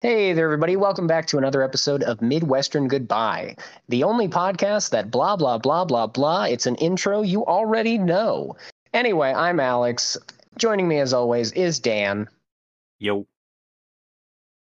[0.00, 0.76] Hey there, everybody.
[0.76, 3.56] Welcome back to another episode of Midwestern Goodbye,
[3.88, 6.44] the only podcast that blah, blah, blah, blah, blah.
[6.44, 8.56] It's an intro you already know.
[8.94, 10.16] Anyway, I'm Alex.
[10.56, 12.28] Joining me as always is Dan.
[13.00, 13.26] Yo.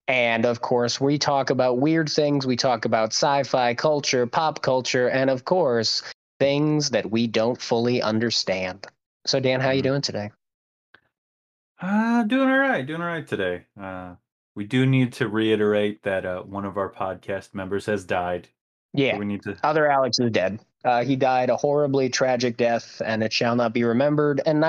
[0.08, 2.46] And of course, we talk about weird things.
[2.46, 6.02] We talk about sci fi culture, pop culture, and of course,
[6.38, 8.86] things that we don't fully understand.
[9.26, 9.84] So, Dan, how are you Mhm.
[9.84, 10.30] doing today?
[11.78, 12.86] Uh, doing all right.
[12.86, 13.66] Doing all right today.
[13.78, 14.14] Uh,
[14.54, 18.46] we do need to reiterate that uh, one of our podcast members has died.
[18.96, 19.56] So Yeah, We need to.
[19.62, 20.60] other Alex is dead.
[20.84, 24.66] Uh, he died a horribly tragic death, and it shall not be remembered, and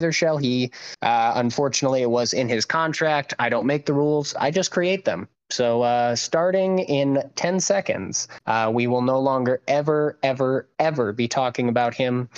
[0.00, 0.70] neither shall he.
[1.02, 3.34] Uh, unfortunately, it was in his contract.
[3.38, 5.28] I don't make the rules; I just create them.
[5.50, 11.28] So, uh, starting in 10 seconds, uh, we will no longer ever, ever, ever be
[11.28, 12.28] talking about him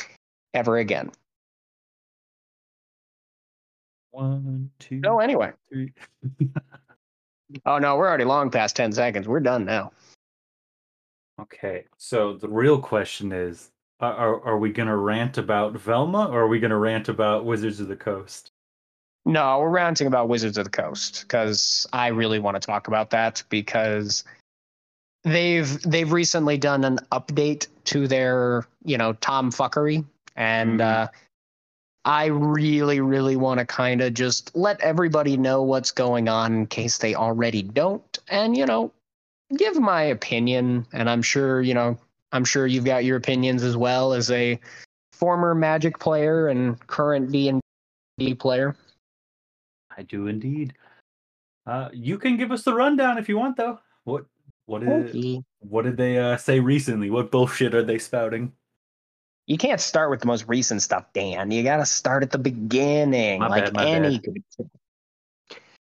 [0.52, 1.10] ever again.
[4.10, 5.52] One, two, So, anyway.
[7.64, 9.26] Oh, no, we're already long past 10 seconds.
[9.26, 9.92] We're done now.
[11.40, 11.84] Okay.
[11.96, 16.48] So the real question is: Are are, are we gonna rant about Velma, or are
[16.48, 18.50] we gonna rant about Wizards of the Coast?
[19.24, 23.10] No, we're ranting about Wizards of the Coast because I really want to talk about
[23.10, 24.24] that because
[25.22, 30.84] they've they've recently done an update to their you know Tom fuckery, and Mhm.
[30.84, 31.08] uh,
[32.08, 36.66] I really really want to kind of just let everybody know what's going on in
[36.66, 38.90] case they already don't, and you know
[39.58, 41.98] give my opinion, and I'm sure you know
[42.32, 44.58] I'm sure you've got your opinions as well as a
[45.12, 47.60] former Magic player and current D and
[48.16, 48.74] D player.
[49.94, 50.72] I do indeed.
[51.66, 53.80] Uh, you can give us the rundown if you want, though.
[54.04, 54.24] What
[54.64, 55.42] what is Okay.
[55.58, 57.10] what did they uh, say recently?
[57.10, 58.52] What bullshit are they spouting?
[59.48, 61.50] You can't start with the most recent stuff, Dan.
[61.50, 64.18] You got to start at the beginning, My like bad, my any.
[64.18, 64.22] bad.
[64.22, 64.70] good kid.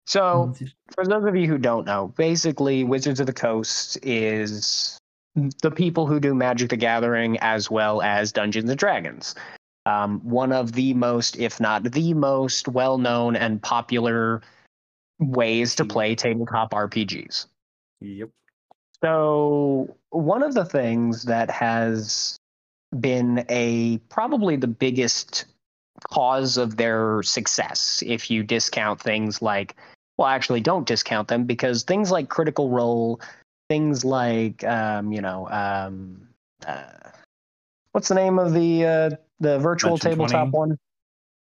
[0.07, 0.55] So,
[0.95, 4.99] for those of you who don't know, basically, Wizards of the Coast is
[5.63, 9.35] the people who do Magic the Gathering as well as Dungeons and Dragons.
[9.87, 14.41] Um, one of the most, if not the most, well known and popular
[15.19, 17.47] ways to play tabletop RPGs.
[18.01, 18.31] Yep.
[19.05, 22.40] So, one of the things that has
[22.99, 25.45] been a probably the biggest
[26.11, 29.77] cause of their success, if you discount things like,
[30.19, 33.21] well, actually, don't discount them because things like Critical Role,
[33.69, 36.29] things like, um, you know, um,
[36.67, 36.83] uh,
[37.93, 40.51] what's the name of the uh, the virtual Dimension tabletop 20?
[40.51, 40.79] one?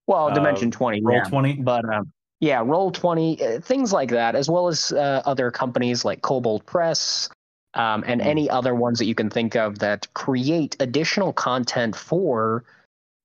[0.08, 1.24] Well, Uh, Dimension Twenty, Roll yeah.
[1.24, 1.54] twenty.
[1.54, 6.04] But um, yeah, Roll Twenty, uh, things like that, as well as uh, other companies
[6.04, 7.30] like Kobold Press
[7.76, 8.26] um, and Mm.
[8.26, 12.64] any other ones that you can think of that create additional content for,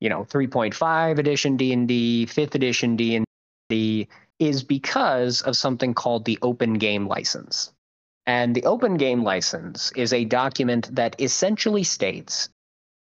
[0.00, 3.24] you know, 3.5 edition D and D, fifth edition D and
[3.68, 7.72] D, is because of something called the Open Game License.
[8.26, 12.48] And the Open Game License is a document that essentially states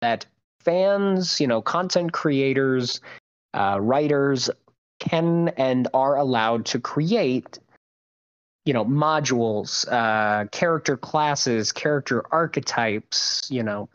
[0.02, 0.26] that
[0.60, 3.00] fans, you know, content creators,
[3.54, 4.50] uh, writers
[5.00, 7.58] can and are allowed to create
[8.66, 13.88] you know modules uh character classes character archetypes you know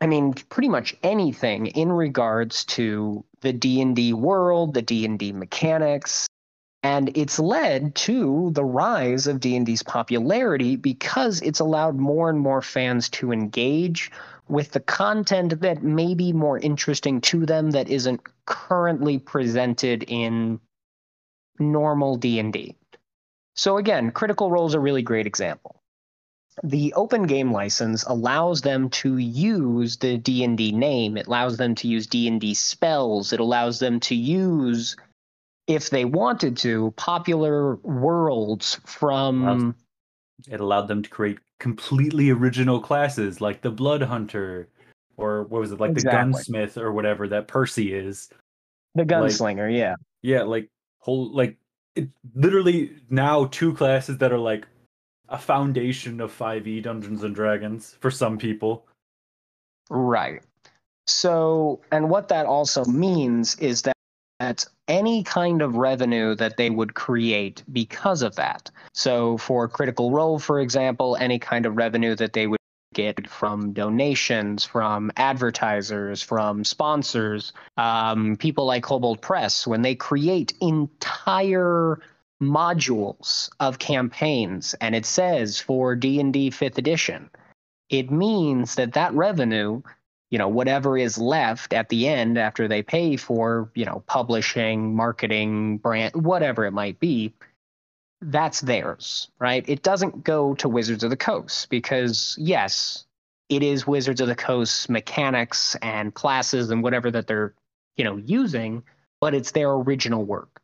[0.00, 6.26] i mean pretty much anything in regards to the d&d world the d&d mechanics
[6.82, 12.62] and it's led to the rise of d&d's popularity because it's allowed more and more
[12.62, 14.10] fans to engage
[14.48, 20.60] with the content that may be more interesting to them that isn't currently presented in
[21.58, 22.76] normal D&D.
[23.54, 25.80] So again, Critical Role is a really great example.
[26.62, 31.16] The open game license allows them to use the D&D name.
[31.16, 33.32] It allows them to use D&D spells.
[33.32, 34.96] It allows them to use
[35.66, 39.74] if they wanted to popular worlds from
[40.48, 44.68] It allowed them to create completely original classes like the Blood Hunter,
[45.16, 46.10] or what was it, like Exactly.
[46.10, 48.28] the Gunsmith or whatever that Percy is.
[48.94, 49.94] the gunslinger, yeah.
[50.22, 51.56] Yeah, like whole like
[51.96, 54.66] it literally now two classes that are like
[55.28, 58.86] a foundation of 5e Dungeons and Dragons for some people.
[59.90, 60.42] Right.
[61.06, 63.94] So, and what that also means is that,
[64.40, 68.70] that any kind of revenue that they would create because of that.
[68.92, 72.58] So, for Critical Role, for example, any kind of revenue that they would
[72.94, 80.54] get from donations, from advertisers, from sponsors, um, people like Kobold Press, when they create
[80.60, 82.00] entire
[82.42, 87.30] modules of campaigns and it says for D&D 5th edition.
[87.88, 89.82] It means that that revenue
[90.30, 94.96] you know whatever is left at the end after they pay for you know publishing
[94.96, 97.32] marketing brand whatever it might be
[98.30, 99.64] that's theirs, right?
[99.68, 103.04] It doesn't go to Wizards of the Coast because, yes,
[103.48, 107.54] it is Wizards of the Coast mechanics and classes and whatever that they're,
[107.96, 108.82] you know, using,
[109.20, 110.60] but it's their original work.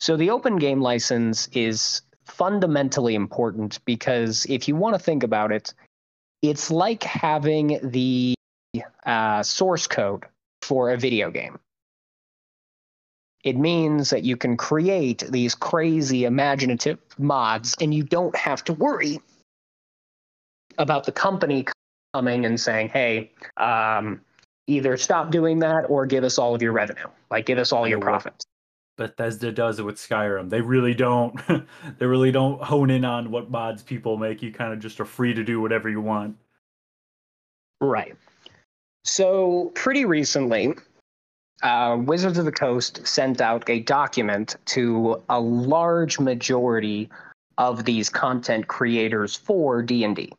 [0.00, 5.52] So the open game license is fundamentally important because if you want to think about
[5.52, 5.74] it,
[6.42, 8.34] it's like having the
[9.04, 10.24] uh, source code
[10.62, 11.58] for a video game.
[13.44, 18.74] It means that you can create these crazy imaginative mods and you don't have to
[18.74, 19.20] worry
[20.78, 21.66] about the company
[22.14, 24.20] coming and saying, hey, um,
[24.66, 27.88] either stop doing that or give us all of your revenue, like give us all
[27.88, 28.44] your profits.
[28.96, 30.50] Bethesda does it with Skyrim.
[30.50, 31.34] They really don't
[31.98, 34.42] they really don't hone in on what mods people make.
[34.42, 36.36] You kind of just are free to do whatever you want.
[37.80, 38.14] Right.
[39.04, 40.74] So pretty recently,
[41.62, 47.10] uh, Wizards of the Coast sent out a document to a large majority
[47.58, 50.32] of these content creators for D&D.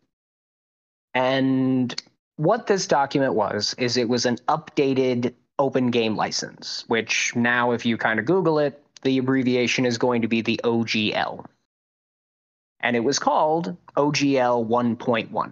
[1.13, 2.01] And
[2.37, 7.85] what this document was is it was an updated open game license, which now if
[7.85, 11.45] you kind of Google it, the abbreviation is going to be the OGL.
[12.79, 15.51] And it was called OGL 1.1.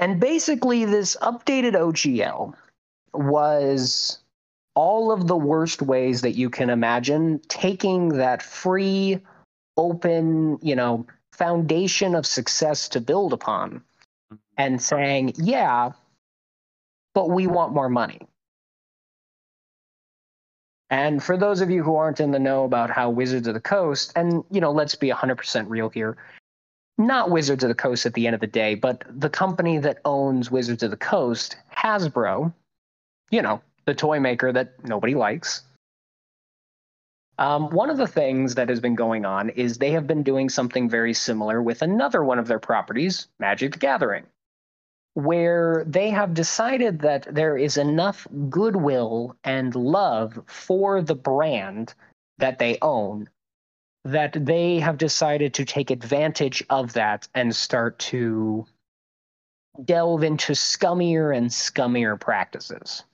[0.00, 2.54] And basically, this updated OGL
[3.14, 4.18] was
[4.74, 9.20] all of the worst ways that you can imagine taking that free,
[9.76, 13.82] open, you know, foundation of success to build upon
[14.56, 15.90] and saying, yeah,
[17.14, 18.20] but we want more money.
[20.90, 23.60] And for those of you who aren't in the know about how Wizards of the
[23.60, 26.16] Coast, and you know, let's be 100% real here,
[26.98, 29.98] not Wizards of the Coast at the end of the day, but the company that
[30.04, 32.52] owns Wizards of the Coast, Hasbro,
[33.30, 35.62] you know, the toy maker that nobody likes.
[37.38, 40.48] Um, one of the things that has been going on is they have been doing
[40.48, 44.24] something very similar with another one of their properties, Magic the Gathering,
[45.14, 51.94] where they have decided that there is enough goodwill and love for the brand
[52.38, 53.28] that they own
[54.04, 58.66] that they have decided to take advantage of that and start to
[59.84, 63.04] delve into scummier and scummier practices.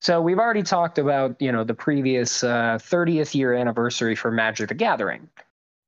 [0.00, 4.68] So we've already talked about, you know, the previous uh, 30th year anniversary for Magic
[4.68, 5.28] the Gathering,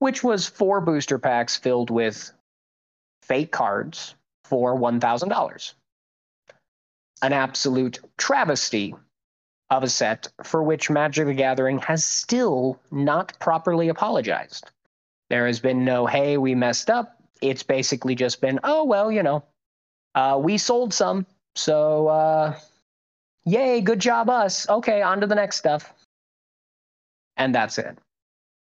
[0.00, 2.30] which was four booster packs filled with
[3.22, 4.14] fake cards
[4.44, 5.72] for $1,000.
[7.22, 8.94] An absolute travesty
[9.70, 14.70] of a set for which Magic the Gathering has still not properly apologized.
[15.30, 17.16] There has been no, hey, we messed up.
[17.40, 19.44] It's basically just been, oh, well, you know,
[20.14, 21.24] uh, we sold some.
[21.54, 22.54] So, uh,
[23.44, 24.68] yay, good job, us.
[24.68, 25.92] Okay, on to the next stuff.
[27.36, 27.98] And that's it.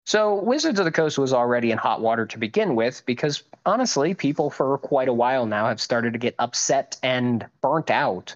[0.07, 4.15] So, Wizards of the Coast was already in hot water to begin with because honestly,
[4.15, 8.35] people for quite a while now have started to get upset and burnt out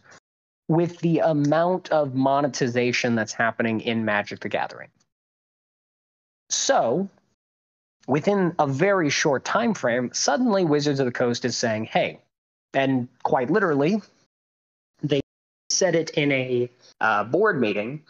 [0.68, 4.88] with the amount of monetization that's happening in Magic the Gathering.
[6.50, 7.08] So,
[8.06, 12.20] within a very short time frame, suddenly Wizards of the Coast is saying, "Hey,"
[12.72, 14.00] and quite literally,
[15.74, 18.02] said it in a uh, board meeting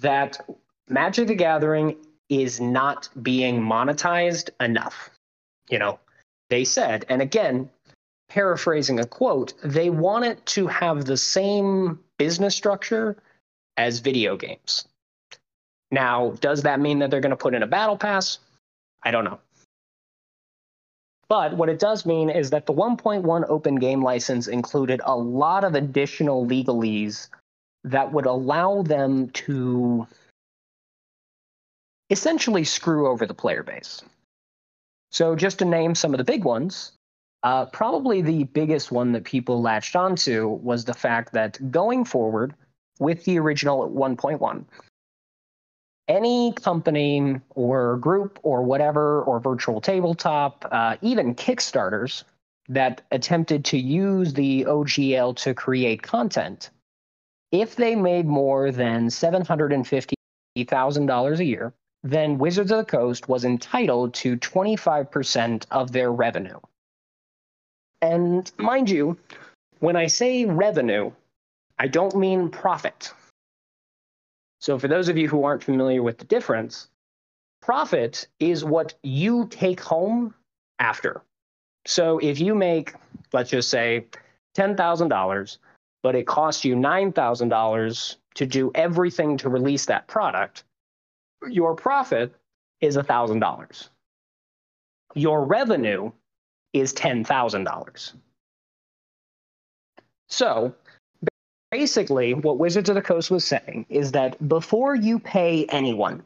[0.00, 0.38] that
[0.88, 1.96] Magic the Gathering
[2.28, 5.10] is not being monetized enough.
[5.68, 5.98] You know,
[6.50, 7.70] they said, and again,
[8.28, 13.16] paraphrasing a quote, they want it to have the same business structure
[13.76, 14.86] as video games.
[15.90, 18.38] Now, does that mean that they're going to put in a battle pass?
[19.02, 19.38] I don't know.
[21.28, 25.64] But what it does mean is that the 1.1 open game license included a lot
[25.64, 27.28] of additional legalese
[27.84, 30.06] that would allow them to
[32.10, 34.02] essentially screw over the player base.
[35.10, 36.92] So, just to name some of the big ones,
[37.42, 42.54] uh, probably the biggest one that people latched onto was the fact that going forward
[42.98, 44.64] with the original 1.1,
[46.08, 52.22] any company or group or whatever, or virtual tabletop, uh, even Kickstarters
[52.68, 56.70] that attempted to use the OGL to create content,
[57.52, 61.72] if they made more than $750,000 a year,
[62.02, 66.58] then Wizards of the Coast was entitled to 25% of their revenue.
[68.02, 69.16] And mind you,
[69.80, 71.10] when I say revenue,
[71.78, 73.12] I don't mean profit.
[74.66, 76.88] So, for those of you who aren't familiar with the difference,
[77.62, 80.34] profit is what you take home
[80.80, 81.22] after.
[81.86, 82.94] So, if you make,
[83.32, 84.06] let's just say,
[84.58, 85.58] $10,000,
[86.02, 90.64] but it costs you $9,000 to do everything to release that product,
[91.48, 92.34] your profit
[92.80, 93.88] is $1,000.
[95.14, 96.10] Your revenue
[96.72, 98.12] is $10,000.
[100.28, 100.74] So
[101.76, 106.22] basically, what Wizards of the Coast was saying is that before you pay anyone,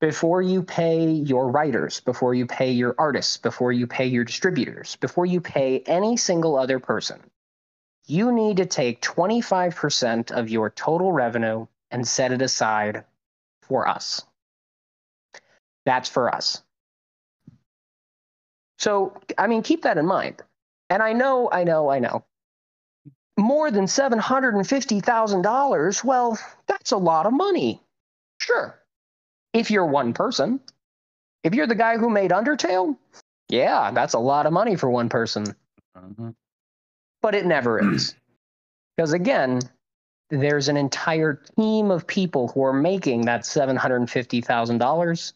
[0.00, 4.96] before you pay your writers, before you pay your artists, before you pay your distributors,
[4.96, 7.20] before you pay any single other person,
[8.06, 13.04] you need to take 25% of your total revenue and set it aside
[13.60, 14.24] for us.
[15.84, 16.62] That's for us.
[18.78, 20.40] So, I mean, keep that in mind.
[20.88, 22.24] And I know, I know, I know.
[23.38, 27.80] More than $750,000, well, that's a lot of money.
[28.38, 28.78] Sure.
[29.52, 30.60] If you're one person,
[31.42, 32.96] if you're the guy who made Undertale,
[33.48, 35.44] yeah, that's a lot of money for one person.
[35.96, 36.30] Mm-hmm.
[37.20, 38.14] But it never is.
[38.96, 39.60] Because again,
[40.30, 45.32] there's an entire team of people who are making that $750,000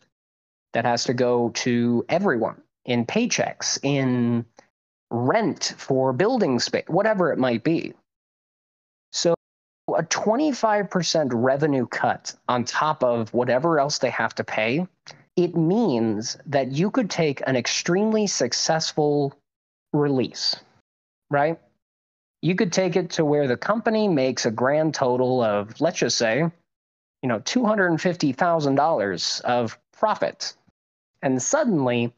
[0.72, 4.44] that has to go to everyone in paychecks, in
[5.10, 7.92] rent for building space, whatever it might be.
[9.12, 9.34] So
[9.88, 14.86] a 25% revenue cut on top of whatever else they have to pay,
[15.36, 19.34] it means that you could take an extremely successful
[19.92, 20.56] release,
[21.30, 21.58] right?
[22.42, 26.18] You could take it to where the company makes a grand total of, let's just
[26.18, 26.50] say,
[27.22, 30.54] you know, $250,000 of profit.
[31.22, 32.12] And suddenly,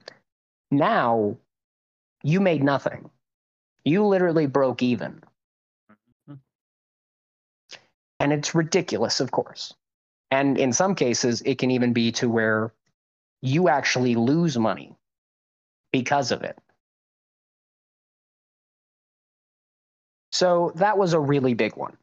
[0.70, 1.36] now
[2.22, 3.10] you made nothing.
[3.84, 5.22] You literally broke even.
[5.90, 6.34] Mm-hmm.
[8.20, 9.74] And it's ridiculous, of course.
[10.30, 12.72] And in some cases, it can even be to where
[13.40, 14.94] you actually lose money
[15.92, 16.58] because of it.
[20.32, 21.96] So that was a really big one.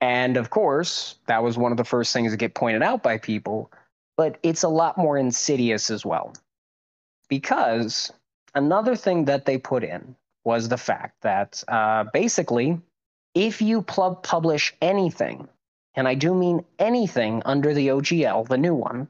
[0.00, 3.18] And of course, that was one of the first things that get pointed out by
[3.18, 3.70] people,
[4.16, 6.32] but it's a lot more insidious as well.
[7.28, 8.12] Because
[8.54, 12.80] another thing that they put in was the fact that uh, basically,
[13.34, 15.48] if you pl- publish anything,
[15.94, 19.08] and I do mean anything under the OGL, the new one,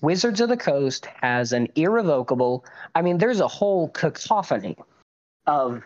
[0.00, 2.64] Wizards of the Coast has an irrevocable,
[2.94, 4.76] I mean, there's a whole cacophony
[5.46, 5.82] of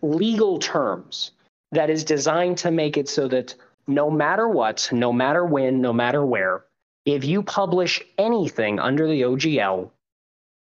[0.00, 1.32] legal terms
[1.70, 3.54] that is designed to make it so that
[3.86, 6.64] no matter what, no matter when, no matter where,
[7.04, 9.90] if you publish anything under the OGL,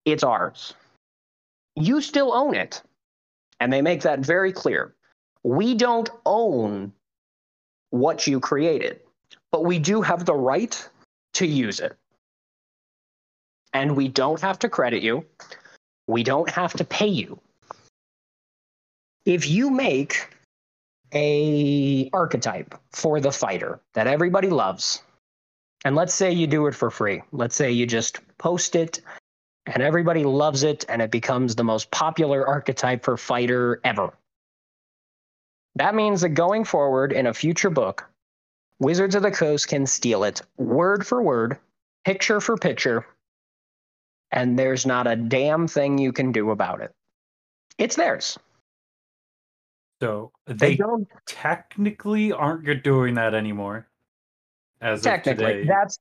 [0.05, 0.75] it's ours.
[1.81, 2.83] You still own it.
[3.59, 4.95] And they make that very clear.
[5.43, 6.93] We don't own
[7.91, 9.01] what you created,
[9.51, 10.89] but we do have the right
[11.35, 11.97] to use it.
[13.73, 15.25] And we don't have to credit you.
[16.07, 17.41] We don't have to pay you
[19.25, 20.29] if you make
[21.13, 25.03] a archetype for the fighter that everybody loves
[25.85, 29.01] and let's say you do it for free let's say you just post it
[29.67, 34.13] and everybody loves it and it becomes the most popular archetype for fighter ever
[35.77, 38.09] that means that going forward in a future book
[38.81, 41.59] wizards of the coast can steal it word for word
[42.05, 43.07] picture for picture
[44.33, 46.95] and there's not a damn thing you can do about it
[47.79, 48.39] it's theirs
[50.01, 53.89] So they they don't technically aren't doing that anymore.
[54.81, 55.67] As of technically today.
[55.69, 55.99] that's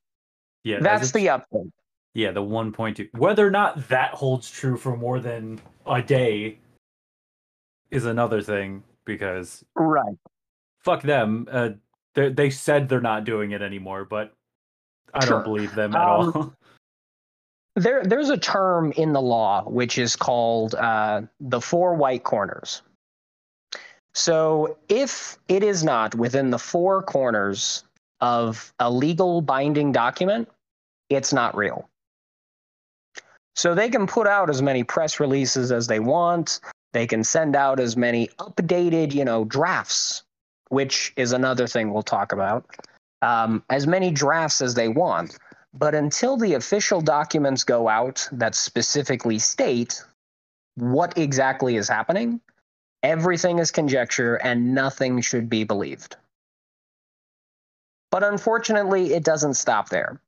[0.64, 1.72] yeah, that's the update
[2.14, 3.10] yeah the 1.2.
[3.18, 6.60] Whether or not that holds true for more than a day
[7.92, 10.16] is another thing because right
[10.80, 11.48] fuck them.
[11.52, 11.70] Uh,
[12.16, 14.34] they they said they're not doing it anymore, but
[15.14, 15.38] I Sure.
[15.38, 16.54] don't believe them at Um, all.
[17.76, 22.82] There, there's a term in the law which is called uh, the four white corners.
[24.14, 27.86] So, if it is not within the four corners
[28.20, 30.50] of a legal binding document,
[31.10, 31.88] it's not real.
[33.60, 36.62] So, they can put out as many press releases as they want.
[36.94, 40.24] They can send out as many updated, you know, drafts,
[40.70, 42.66] which is another thing we'll talk about.
[43.22, 45.38] Um, as many drafts as they want.
[45.74, 50.02] But until the official documents go out that specifically state
[50.76, 52.40] what exactly is happening,
[53.04, 56.16] everything is conjecture and nothing should be believed.
[58.10, 60.22] But unfortunately, it doesn't stop there.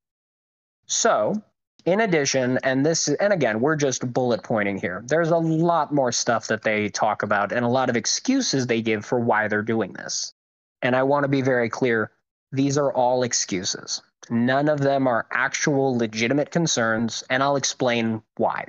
[0.85, 1.41] So,
[1.85, 6.11] in addition, and this, and again, we're just bullet pointing here, there's a lot more
[6.11, 9.61] stuff that they talk about and a lot of excuses they give for why they're
[9.61, 10.33] doing this.
[10.81, 12.11] And I want to be very clear
[12.51, 14.01] these are all excuses.
[14.29, 18.65] None of them are actual legitimate concerns, and I'll explain why.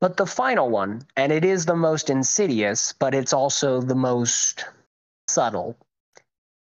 [0.00, 4.64] But the final one, and it is the most insidious, but it's also the most
[5.28, 5.76] subtle,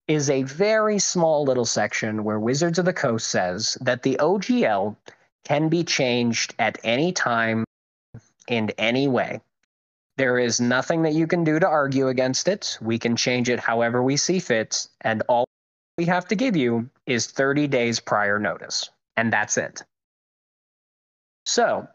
[0.09, 4.97] is a very small little section where Wizards of the Coast says that the OGL
[5.45, 7.65] can be changed at any time
[8.49, 9.41] in any way.
[10.17, 12.79] There is nothing that you can do to argue against it.
[12.81, 15.47] We can change it however we see fit, and all
[15.97, 19.83] we have to give you is 30 days prior notice, and that's it.
[21.47, 21.89] So,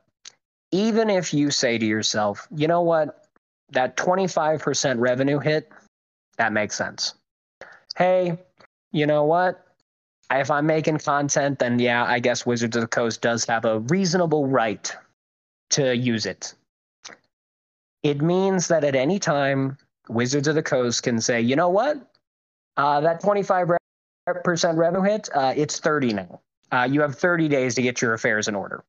[0.71, 3.25] even if you say to yourself, you know what,
[3.71, 5.71] that 25% revenue hit,
[6.37, 7.13] that makes sense.
[7.97, 8.37] Hey,
[8.91, 9.65] you know what?
[10.29, 13.79] If I'm making content, then yeah, I guess Wizards of the Coast does have a
[13.79, 14.95] reasonable right
[15.71, 16.53] to use it.
[18.03, 19.77] It means that at any time,
[20.09, 21.97] Wizards of the Coast can say, you know what?
[22.75, 23.77] Uh, that 25%
[24.75, 26.41] revenue hit, uh, it's 30 now.
[26.71, 28.83] Uh, you have 30 days to get your affairs in order.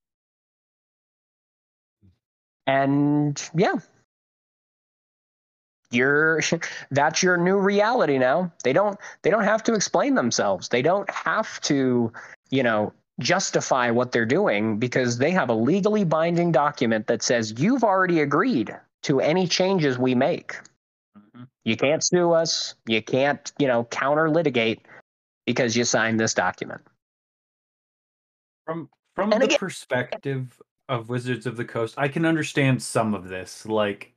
[2.67, 3.77] And yeah,
[5.91, 6.41] you're
[6.91, 8.53] that's your new reality now.
[8.65, 10.69] They don't they don't have to explain themselves.
[10.69, 12.13] They don't have to,
[12.51, 17.55] you know, justify what they're doing because they have a legally binding document that says
[17.59, 20.55] you've already agreed to any changes we make.
[21.17, 21.45] Mm-hmm.
[21.65, 22.75] You can't sue us.
[22.87, 24.87] You can't, you know, counter litigate
[25.47, 26.83] because you signed this document.
[28.67, 33.15] From from and the again, perspective of Wizards of the Coast, I can understand some
[33.15, 33.67] of this.
[33.67, 34.13] Like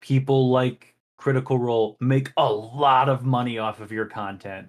[0.00, 4.68] people like Critical Role make a lot of money off of your content.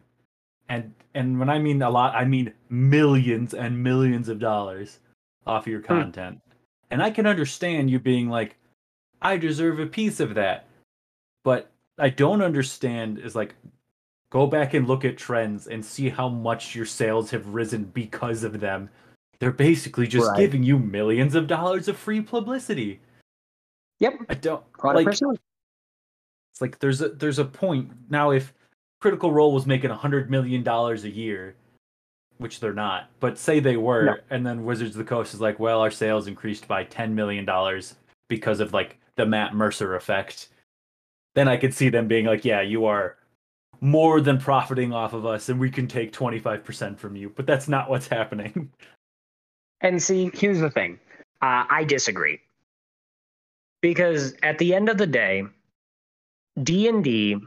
[0.68, 5.00] And and when I mean a lot, I mean millions and millions of dollars
[5.46, 5.88] off of your hmm.
[5.88, 6.42] content.
[6.44, 6.52] Hmm.
[6.92, 8.56] And I can understand you being like,
[9.22, 10.66] I deserve a piece of that.
[11.44, 13.56] But I don't understand is like
[14.32, 18.44] go back and look at trends and see how much your sales have risen because
[18.44, 18.90] of them.
[19.40, 20.38] They're basically just right.
[20.38, 23.00] giving you millions of dollars of free publicity.
[24.00, 24.14] Yep.
[24.30, 25.06] I don't 100%.
[25.06, 25.40] like
[26.60, 28.54] it's like there's a there's a point now if
[29.02, 31.56] Critical Role was making a hundred million dollars a year,
[32.38, 34.16] which they're not, but say they were, no.
[34.30, 37.46] and then Wizards of the Coast is like, well, our sales increased by ten million
[37.46, 37.96] dollars
[38.28, 40.50] because of like the Matt Mercer effect.
[41.36, 43.16] Then I could see them being like, yeah, you are
[43.80, 47.32] more than profiting off of us, and we can take twenty five percent from you.
[47.34, 48.70] But that's not what's happening.
[49.82, 51.00] And see, here's the thing.
[51.42, 52.42] Uh, I disagree
[53.82, 55.44] because at the end of the day,
[56.62, 57.38] D&D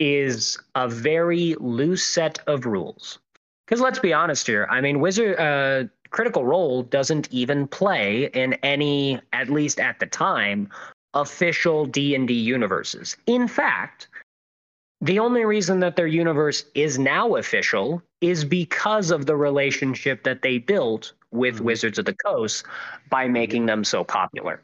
[0.00, 3.18] is a very loose set of rules.
[3.66, 8.54] Because let's be honest here, I mean, Wizard uh, Critical Role doesn't even play in
[8.54, 10.68] any, at least at the time,
[11.14, 13.16] official D&D universes.
[13.26, 14.08] In fact,
[15.00, 20.42] the only reason that their universe is now official is because of the relationship that
[20.42, 21.64] they built with mm-hmm.
[21.64, 22.64] Wizards of the Coast
[23.10, 24.60] by making them so popular.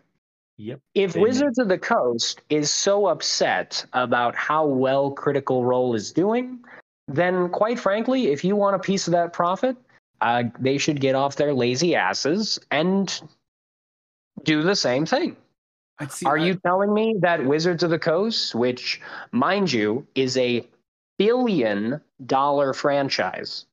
[0.61, 0.81] Yep.
[0.95, 6.59] If Wizards of the Coast is so upset about how well Critical Role is doing,
[7.09, 9.75] then quite frankly, if you want a piece of that profit,
[10.21, 13.23] uh, they should get off their lazy asses and
[14.43, 15.35] do the same thing.
[16.11, 16.45] See, Are I...
[16.45, 19.01] you telling me that Wizards of the Coast, which,
[19.33, 20.67] mind you, is a
[21.17, 23.65] billion dollar franchise,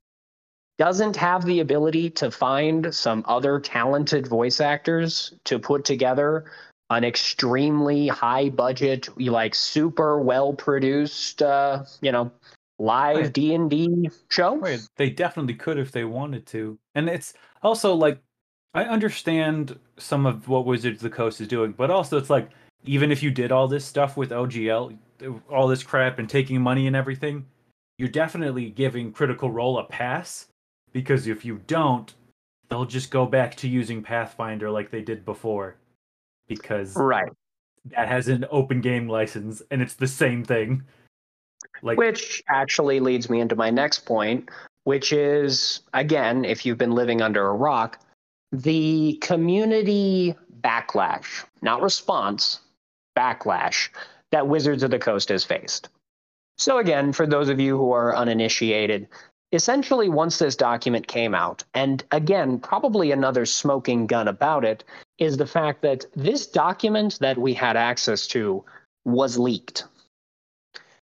[0.78, 6.46] doesn't have the ability to find some other talented voice actors to put together
[6.90, 12.32] an extremely high budget, like super well produced, uh, you know,
[12.80, 14.58] live D and D show.
[14.58, 14.82] Right.
[14.96, 18.20] They definitely could if they wanted to, and it's also like
[18.74, 22.50] I understand some of what Wizards of the Coast is doing, but also it's like
[22.84, 24.98] even if you did all this stuff with OGL,
[25.50, 27.46] all this crap and taking money and everything,
[27.98, 30.48] you're definitely giving Critical Role a pass
[30.94, 32.14] because if you don't,
[32.70, 35.76] they'll just go back to using Pathfinder like they did before
[36.48, 37.32] because right
[37.96, 40.84] that has an open game license and it's the same thing.
[41.82, 44.50] Like which actually leads me into my next point,
[44.84, 48.00] which is again, if you've been living under a rock,
[48.52, 52.60] the community backlash, not response,
[53.18, 53.90] backlash
[54.32, 55.90] that Wizards of the Coast has faced.
[56.58, 59.08] So again, for those of you who are uninitiated,
[59.52, 64.84] essentially once this document came out, and again, probably another smoking gun about it,
[65.18, 68.64] is the fact that this document that we had access to
[69.06, 69.86] was leaked.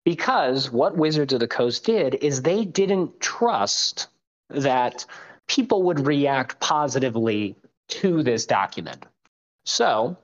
[0.03, 4.07] Because what Wizards of the Coast did is they didn't trust
[4.49, 5.05] that
[5.47, 7.55] people would react positively
[7.87, 9.05] to this document.
[9.65, 10.17] So,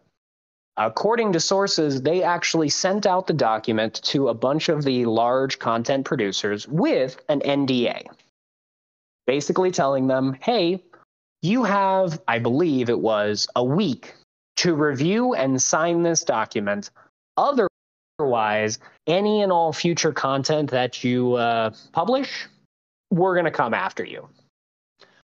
[0.77, 5.59] according to sources, they actually sent out the document to a bunch of the large
[5.59, 8.07] content producers with an NDA,
[9.27, 10.83] basically telling them, hey,
[11.41, 14.13] you have, I believe it was, a week
[14.57, 16.91] to review and sign this document.
[17.37, 22.47] otherwise, any and all future content that you uh, publish,
[23.09, 24.29] we're going to come after you.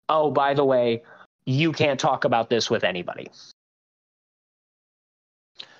[0.07, 1.03] Oh, by the way,
[1.45, 3.29] you can't talk about this with anybody.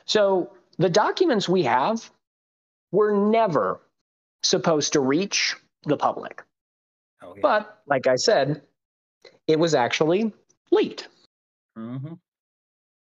[0.10, 2.10] So the documents we have
[2.92, 3.80] were never
[4.42, 6.44] supposed to reach the public.
[7.22, 7.42] Oh, yeah.
[7.44, 8.64] But like I said,
[9.48, 10.34] it was actually
[10.72, 11.08] leaked.
[11.78, 12.14] Mm-hmm.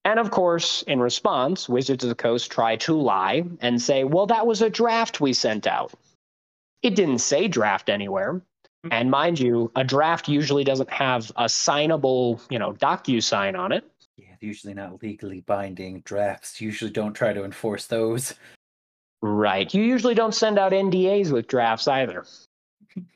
[0.05, 4.27] And of course, in response, Wizards of the Coast tried to lie and say, well,
[4.27, 5.91] that was a draft we sent out.
[6.81, 8.36] It didn't say draft anywhere.
[8.36, 8.88] Mm-hmm.
[8.91, 13.73] And mind you, a draft usually doesn't have a signable, you know, docu sign on
[13.73, 13.84] it.
[14.17, 16.62] Yeah, usually not legally binding drafts.
[16.62, 18.34] Usually don't try to enforce those.
[19.21, 19.73] Right.
[19.73, 22.25] You usually don't send out NDAs with drafts either.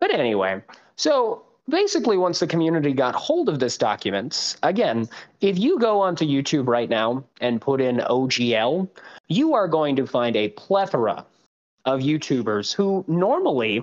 [0.00, 0.62] but anyway,
[0.96, 5.08] so basically once the community got hold of this document again
[5.40, 8.88] if you go onto youtube right now and put in ogl
[9.28, 11.24] you are going to find a plethora
[11.84, 13.82] of youtubers who normally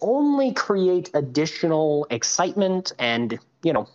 [0.00, 3.88] only create additional excitement and you know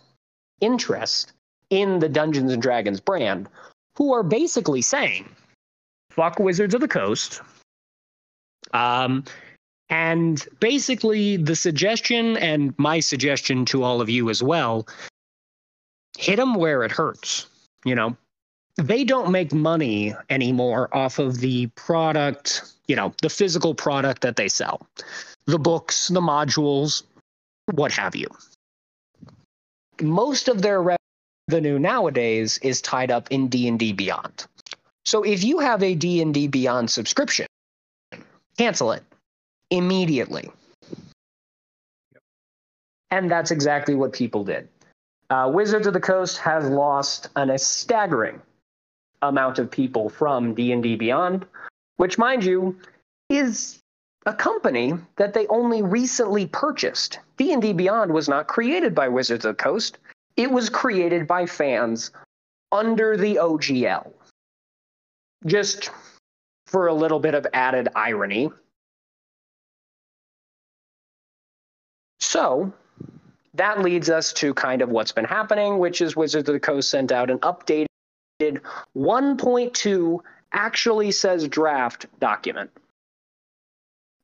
[0.60, 1.32] interest
[1.70, 3.48] in the dungeons and dragons brand
[3.96, 5.28] who are basically saying
[6.10, 7.40] fuck wizards of the coast
[8.72, 9.24] um
[9.90, 14.86] and basically, the suggestion and my suggestion to all of you as well
[16.16, 17.46] hit them where it hurts.
[17.84, 18.16] You know,
[18.76, 24.36] they don't make money anymore off of the product, you know, the physical product that
[24.36, 24.86] they sell
[25.46, 27.02] the books, the modules,
[27.72, 28.28] what have you.
[30.00, 30.96] Most of their
[31.50, 34.46] revenue nowadays is tied up in D&D Beyond.
[35.04, 37.46] So if you have a D&D Beyond subscription,
[38.56, 39.02] cancel it
[39.70, 40.50] immediately.
[42.12, 42.22] Yep.
[43.10, 44.68] And that's exactly what people did.
[45.28, 48.40] Uh, Wizards of the Coast has lost an, a staggering
[49.22, 51.46] amount of people from D&D Beyond,
[51.96, 52.76] which mind you
[53.28, 53.79] is
[54.26, 57.18] a company that they only recently purchased.
[57.36, 59.98] D&D Beyond was not created by Wizards of the Coast.
[60.36, 62.10] It was created by fans
[62.70, 64.12] under the OGL.
[65.46, 65.90] Just
[66.66, 68.50] for a little bit of added irony,
[72.30, 72.72] So
[73.54, 76.88] that leads us to kind of what's been happening, which is Wizards of the Coast
[76.88, 77.86] sent out an updated
[78.40, 80.20] 1.2
[80.52, 82.70] actually says draft document,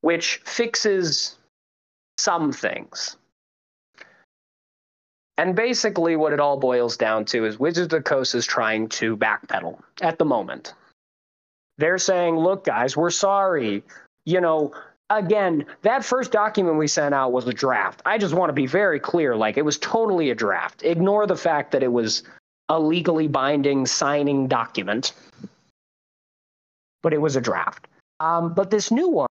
[0.07, 1.37] which fixes
[2.17, 3.17] some things.
[5.37, 8.89] And basically, what it all boils down to is Wizards of the Coast is trying
[8.91, 10.75] to backpedal at the moment.
[11.79, 13.83] They're saying, look, guys, we're sorry.
[14.27, 14.73] You know,
[15.11, 18.01] again, that first document we sent out was a draft.
[18.07, 20.85] I just want to be very clear like it was totally a draft.
[20.85, 22.23] Ignore the fact that it was
[22.69, 25.15] a legally binding signing document,
[27.03, 27.89] but it was a draft.
[28.21, 29.27] Um, but this new one,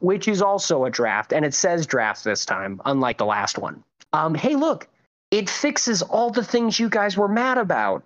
[0.00, 3.82] which is also a draft, and it says draft this time, unlike the last one.
[4.12, 4.88] Um, hey, look,
[5.30, 8.02] it fixes all the things you guys were mad about.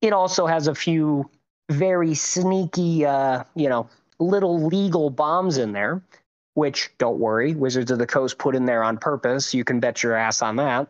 [0.00, 1.28] It also has a few
[1.70, 6.02] very sneaky, uh, you know, little legal bombs in there,
[6.54, 9.54] which don't worry, Wizards of the Coast put in there on purpose.
[9.54, 10.88] You can bet your ass on that.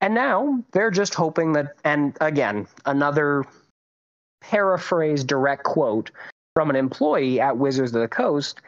[0.00, 3.44] And now they're just hoping that, and again, another
[4.40, 6.10] paraphrase direct quote
[6.54, 8.60] from an employee at Wizards of the Coast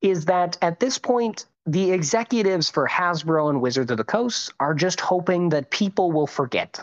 [0.00, 4.74] is that at this point, the executives for Hasbro and Wizards of the Coast are
[4.74, 6.80] just hoping that people will forget.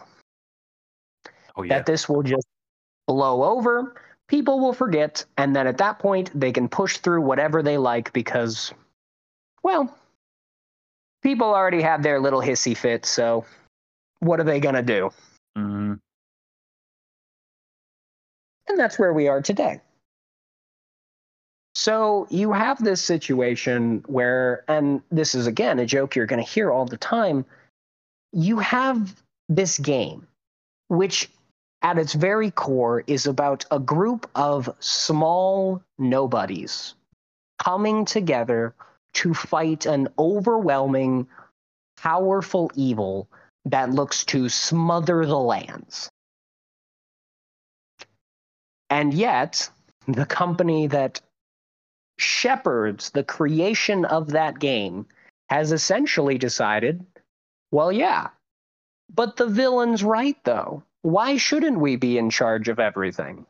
[1.56, 1.78] Oh, yeah.
[1.78, 2.48] That this will just
[3.08, 3.96] blow over
[4.28, 8.12] people will forget, and then at that point, they can push through whatever they like
[8.14, 8.74] because,
[9.64, 9.96] well,
[11.22, 13.46] people already have their little hissy fit, so
[14.20, 15.12] what are they going to do?
[15.58, 15.94] Mm-hmm.
[18.68, 19.80] And that's where we are today.
[21.76, 26.50] So you have this situation where, and this is again a joke you're going to
[26.50, 27.46] hear all the time,
[28.32, 29.14] you have
[29.50, 30.26] this game,
[30.88, 31.30] which
[31.82, 36.96] at its very core is about a group of small nobodies
[37.60, 38.74] coming together
[39.14, 41.28] to fight an overwhelming,
[41.98, 43.28] powerful evil
[43.66, 46.10] that looks to smother the lands.
[48.90, 49.70] And yet,
[50.08, 51.20] the company that
[52.18, 55.06] shepherds the creation of that game
[55.50, 57.06] has essentially decided
[57.72, 58.30] well, yeah,
[59.14, 60.84] but the villain's right, though.
[61.04, 63.46] Why shouldn't we be in charge of everything?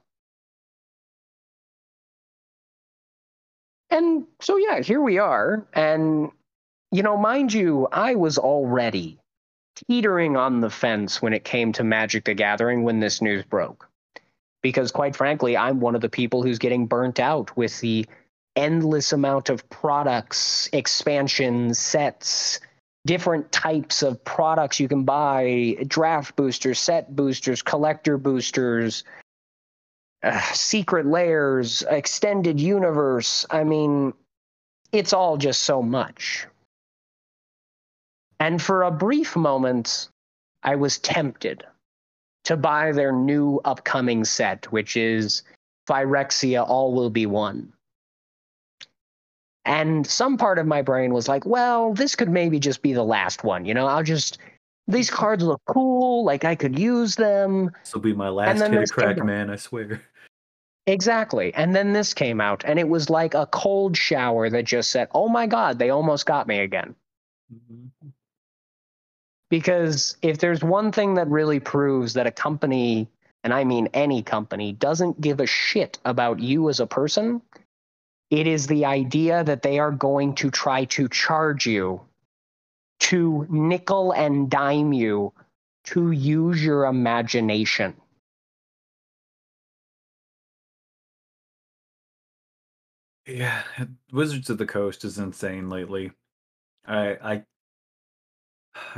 [3.91, 5.67] And so, yeah, here we are.
[5.73, 6.32] And,
[6.91, 9.19] you know, mind you, I was already
[9.88, 13.89] teetering on the fence when it came to Magic the Gathering when this news broke.
[14.62, 18.08] because quite frankly, I'm one of the people who's getting burnt out with the
[18.55, 22.59] endless amount of products, expansions, sets,
[23.05, 29.03] different types of products you can buy, draft boosters, set boosters, collector boosters,
[30.23, 33.45] uh, secret layers, extended universe.
[33.49, 34.13] I mean,
[34.91, 36.47] it's all just so much.
[38.39, 40.09] And for a brief moment,
[40.63, 41.63] I was tempted
[42.45, 45.43] to buy their new upcoming set, which is
[45.87, 47.71] Phyrexia All Will Be One.
[49.65, 53.04] And some part of my brain was like, well, this could maybe just be the
[53.04, 53.65] last one.
[53.65, 54.38] You know, I'll just,
[54.88, 56.23] these cards look cool.
[56.23, 57.71] Like I could use them.
[57.84, 59.49] This will be my last hit of crack, man.
[59.49, 60.01] I swear.
[60.88, 61.51] Exactly.
[61.56, 65.08] And then this came out, and it was like a cold shower that just said,
[65.15, 66.93] oh my God, they almost got me again.
[67.51, 68.10] Mm-hmm.
[69.49, 73.08] Because if there's one thing that really proves that a company,
[73.43, 77.41] and I mean any company, doesn't give a shit about you as a person,
[78.29, 82.01] it is the idea that they are going to try to charge you,
[83.01, 85.33] to nickel and dime you,
[85.85, 87.93] to use your imagination.
[93.27, 93.63] Yeah,
[94.11, 96.11] Wizards of the Coast is insane lately.
[96.85, 97.43] I I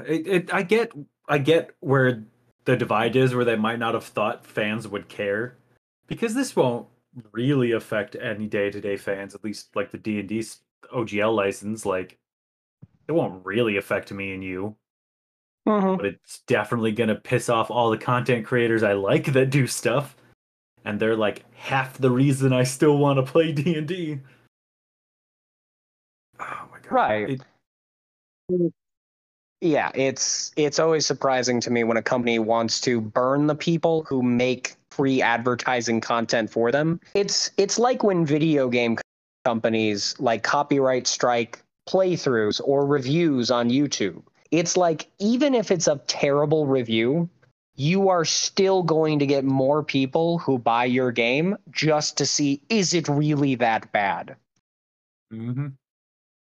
[0.05, 0.91] it, it I get
[1.29, 2.23] I get where
[2.65, 5.57] the divide is where they might not have thought fans would care
[6.07, 6.87] because this won't
[7.31, 10.43] really affect any day-to-day fans at least like the D&D
[10.93, 12.17] OGL license like
[13.07, 14.75] it won't really affect me and you
[15.67, 15.97] Mhm.
[15.97, 19.67] but it's definitely going to piss off all the content creators I like that do
[19.67, 20.15] stuff
[20.85, 24.19] and they're like half the reason I still want to play D&D.
[26.39, 26.91] Oh my god.
[26.91, 27.29] Right.
[28.49, 28.73] It-
[29.59, 34.03] Yeah, it's it's always surprising to me when a company wants to burn the people
[34.03, 36.99] who make free advertising content for them.
[37.13, 38.97] It's it's like when video game
[39.45, 44.23] companies like copyright strike playthroughs or reviews on YouTube.
[44.51, 47.29] It's like even if it's a terrible review,
[47.75, 52.59] you are still going to get more people who buy your game just to see
[52.69, 54.35] is it really that bad?
[55.31, 55.73] Mhm.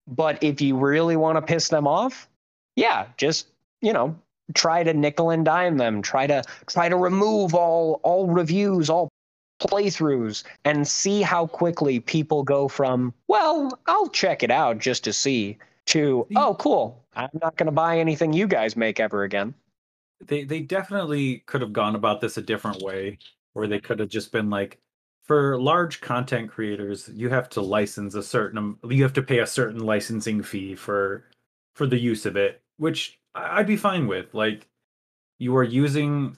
[0.08, 2.28] But if you really want to piss them off,
[2.74, 3.48] yeah, just
[3.82, 4.16] you know,
[4.54, 6.02] try to nickel and dime them.
[6.02, 9.08] Try to try to remove all all reviews, all
[9.60, 15.12] playthroughs, and see how quickly people go from well, I'll check it out just to
[15.12, 17.02] see to oh, cool.
[17.14, 19.54] I'm not going to buy anything you guys make ever again.
[20.24, 23.18] They they definitely could have gone about this a different way
[23.52, 24.78] where they could have just been like
[25.26, 29.46] for large content creators, you have to license a certain you have to pay a
[29.46, 31.24] certain licensing fee for
[31.74, 34.34] for the use of it, which I'd be fine with.
[34.34, 34.66] Like
[35.38, 36.36] you are using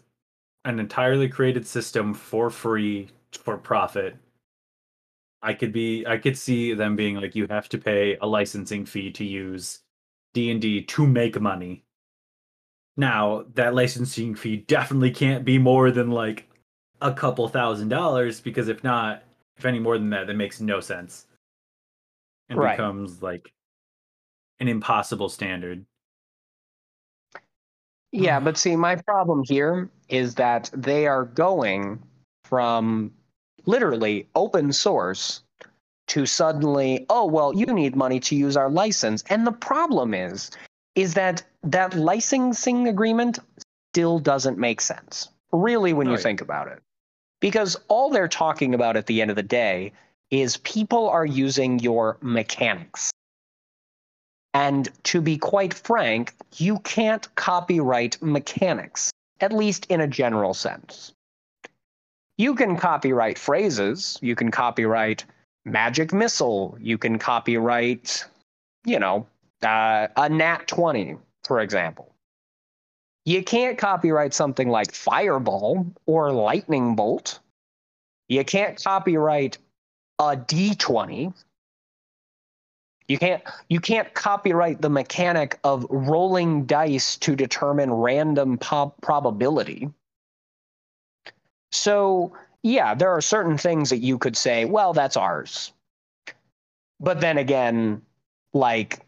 [0.64, 4.16] an entirely created system for free for profit.
[5.40, 8.84] I could be I could see them being like you have to pay a licensing
[8.84, 9.80] fee to use
[10.34, 11.84] D&D to make money.
[12.96, 16.48] Now, that licensing fee definitely can't be more than like
[17.00, 19.22] a couple thousand dollars because if not,
[19.56, 21.26] if any more than that, that makes no sense.
[22.48, 22.72] And Right.
[22.72, 23.52] becomes like
[24.58, 25.86] an impossible standard.
[28.12, 32.02] Yeah, but see, my problem here is that they are going
[32.44, 33.12] from
[33.66, 35.42] literally open source
[36.08, 39.22] to suddenly, oh, well, you need money to use our license.
[39.28, 40.50] And the problem is,
[40.94, 43.38] is that that licensing agreement
[43.92, 46.22] still doesn't make sense, really, when you Right.
[46.22, 46.82] think about it.
[47.40, 49.92] Because all they're talking about at the end of the day
[50.30, 53.10] is people are using your mechanics.
[54.58, 61.12] And to be quite frank, you can't copyright mechanics, at least in a general sense.
[62.36, 65.24] You can copyright phrases, you can copyright
[65.64, 68.24] magic missile, you can copyright,
[68.84, 69.28] you know,
[69.62, 72.12] uh, a nat 20, for example.
[73.24, 77.38] You can't copyright something like fireball or lightning bolt.
[78.26, 79.58] You can't copyright
[80.18, 81.32] a d20
[83.08, 89.88] you can't you can't copyright the mechanic of rolling dice to determine random pop probability.
[91.72, 95.72] So, yeah, there are certain things that you could say, well, that's ours.
[97.00, 98.02] But then again,
[98.52, 99.00] like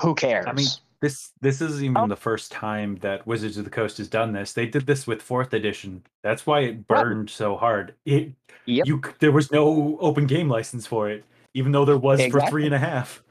[0.00, 0.46] who cares?
[0.46, 0.66] I mean,
[1.00, 2.06] this this isn't even Oh.
[2.06, 4.52] the first time that Wizards of the Coast has done this.
[4.52, 6.02] They did this with fourth edition.
[6.22, 7.94] That's why it burned so hard.
[8.04, 8.32] It
[8.66, 8.86] Yep.
[8.86, 11.24] you there was no open game license for it,
[11.58, 13.22] even though there was for three and a half.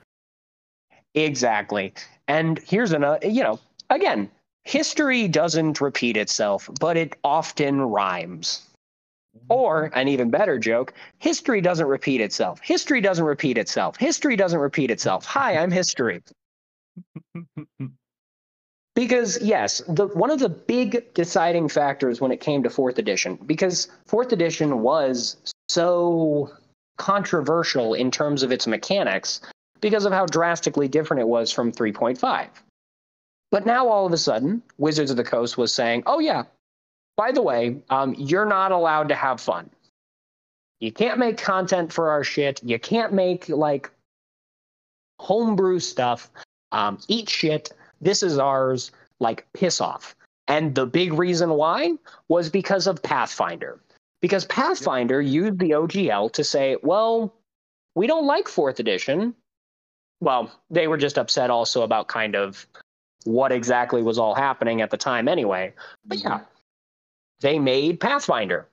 [1.15, 1.93] Exactly.
[2.27, 3.59] And here's another, you know,
[3.89, 4.29] again,
[4.65, 8.67] history doesn't repeat itself, but it often rhymes.
[9.37, 9.45] Mm-hmm.
[9.49, 12.59] Or an even better joke, history doesn't repeat itself.
[12.61, 13.95] History doesn't repeat itself.
[13.97, 15.25] History doesn't repeat itself.
[15.25, 16.21] Hi, I'm history.
[18.97, 23.37] Because yes, the one of the big deciding factors when it came to fourth edition,
[23.45, 25.37] because fourth edition was
[25.69, 26.51] so
[26.97, 29.41] controversial in terms of its mechanics
[29.81, 32.47] because of how drastically different it was from 3.5.
[33.51, 36.43] But now all of a sudden, Wizards of the Coast was saying, "Oh yeah,
[37.15, 39.69] by the way, um, you're not allowed to have fun.
[40.79, 42.61] You can't make content for our shit.
[42.63, 43.89] You can't make like
[45.19, 46.29] homebrew stuff.
[46.71, 47.71] Um, eat shit.
[48.01, 48.91] This is ours.
[49.19, 50.15] Like piss off."
[50.49, 51.93] And the big reason why
[52.27, 53.79] was because of Pathfinder.
[54.21, 57.33] Because Pathfinder used the OGL to say, well,
[57.95, 59.35] we don't like fourth edition.
[60.19, 62.65] Well, they were just upset also about kind of
[63.25, 65.73] what exactly was all happening at the time anyway.
[66.05, 66.41] But yeah,
[67.41, 68.67] they made Pathfinder.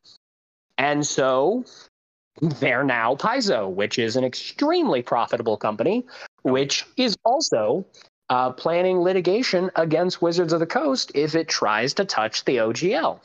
[0.78, 1.64] And so
[2.40, 6.06] they're now Paizo, which is an extremely profitable company,
[6.42, 7.84] which is also
[8.30, 13.20] uh, planning litigation against Wizards of the Coast if it tries to touch the OGL.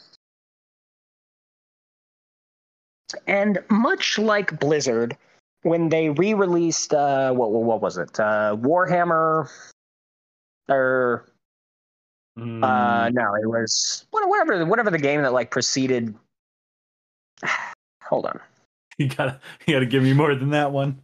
[3.27, 5.17] And much like Blizzard,
[5.63, 8.19] when they re-released uh, what what was it?
[8.19, 9.49] Uh, Warhammer,
[10.69, 11.25] or
[12.39, 16.15] Mm, uh, no, it was whatever whatever the game that like preceded.
[18.03, 18.39] Hold on,
[18.97, 21.01] you gotta you gotta give me more than that one.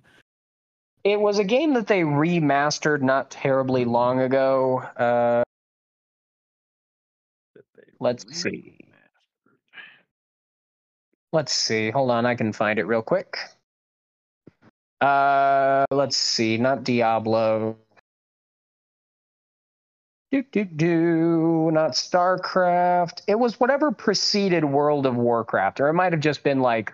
[1.04, 4.80] it was a game that they remastered not terribly long ago.
[4.98, 5.44] Uh,
[8.00, 8.78] Let's see.
[11.36, 11.92] Let's see.
[11.92, 13.38] Hold on, I can find it real quick.
[15.02, 16.58] Uh, let's see.
[16.58, 17.78] Not Diablo.
[20.32, 21.70] Do do do.
[21.72, 23.22] Not StarCraft.
[23.28, 26.94] It was whatever preceded World of Warcraft, or it might have just been like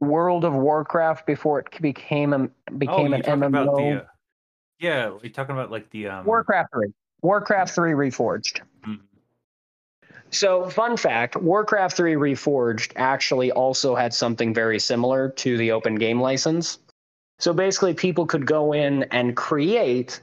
[0.00, 3.46] World of Warcraft before it became a Oh, became you're an MMO.
[3.46, 4.06] about the uh,
[4.80, 6.92] yeah, you're talking about like the um Warcraft three.
[7.22, 8.60] Warcraft three Reforged.
[8.86, 9.00] mhm.
[10.30, 15.96] So, fun fact Warcraft 3 Reforged actually also had something very similar to the open
[15.96, 16.78] game license.
[17.38, 20.20] So, basically, people could go in and create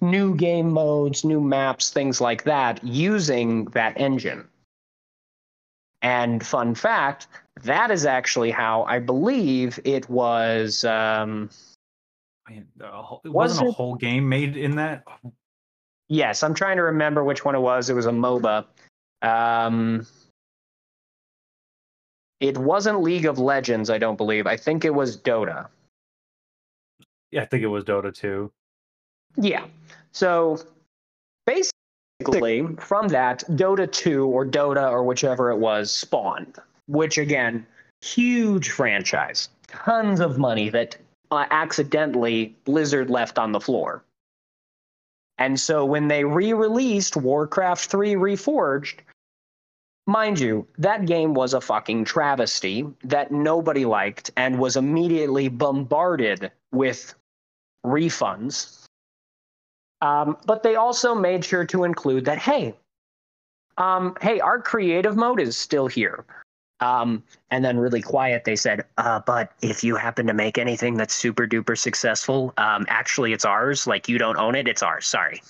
[0.00, 4.46] new game modes, new maps, things like that using that engine.
[6.02, 7.28] And, fun fact,
[7.62, 10.84] that is actually how I believe it was.
[10.84, 11.50] Um,
[12.48, 15.04] Man, the whole- it Was wasn't a whole game made in that.
[16.08, 17.88] yes, I'm trying to remember which one it was.
[17.88, 18.66] It was a MOBA.
[19.22, 20.06] Um,
[22.40, 24.46] it wasn't League of Legends, I don't believe.
[24.46, 25.68] I think it was Dota.
[27.30, 28.50] Yeah, I think it was Dota 2.
[29.36, 29.64] Yeah.
[30.12, 30.60] So
[31.46, 37.66] basically, from that, Dota 2 or Dota or whichever it was spawned, which again,
[38.02, 40.96] huge franchise, tons of money that
[41.30, 44.04] uh, accidentally Blizzard left on the floor.
[45.38, 49.00] And so when they re released Warcraft 3 Reforged,
[50.06, 56.52] mind you, that game was a fucking travesty that nobody liked and was immediately bombarded
[56.72, 57.14] with
[57.84, 58.84] refunds.
[60.00, 62.74] Um, but they also made sure to include that, hey,
[63.78, 66.24] um, hey, our creative mode is still here.
[66.80, 70.96] Um, and then really quiet, they said, uh, but if you happen to make anything
[70.96, 73.86] that's super duper successful, um, actually it's ours.
[73.86, 75.06] Like you don't own it, it's ours.
[75.06, 75.40] Sorry.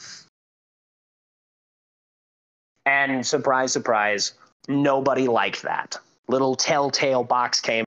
[2.86, 4.34] And surprise, surprise,
[4.68, 5.96] nobody liked that.
[6.28, 7.84] Little telltale box came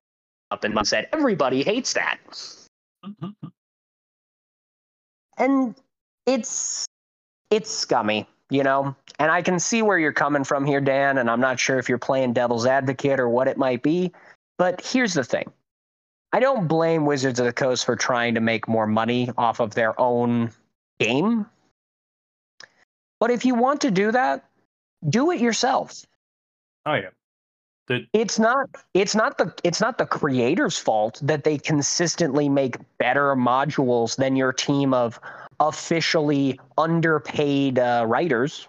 [0.51, 2.17] up and said, everybody hates that.
[5.37, 5.75] and
[6.25, 6.85] it's
[7.49, 8.95] it's scummy, you know.
[9.19, 11.17] And I can see where you're coming from here, Dan.
[11.17, 14.11] And I'm not sure if you're playing devil's advocate or what it might be.
[14.57, 15.51] But here's the thing:
[16.33, 19.73] I don't blame Wizards of the Coast for trying to make more money off of
[19.73, 20.51] their own
[20.99, 21.45] game.
[23.19, 24.45] But if you want to do that,
[25.09, 26.05] do it yourself
[26.87, 27.09] Oh yeah.
[27.87, 32.77] The, it's not it's not the it's not the creator's fault that they consistently make
[32.97, 35.19] better modules than your team of
[35.59, 38.67] officially underpaid uh, writers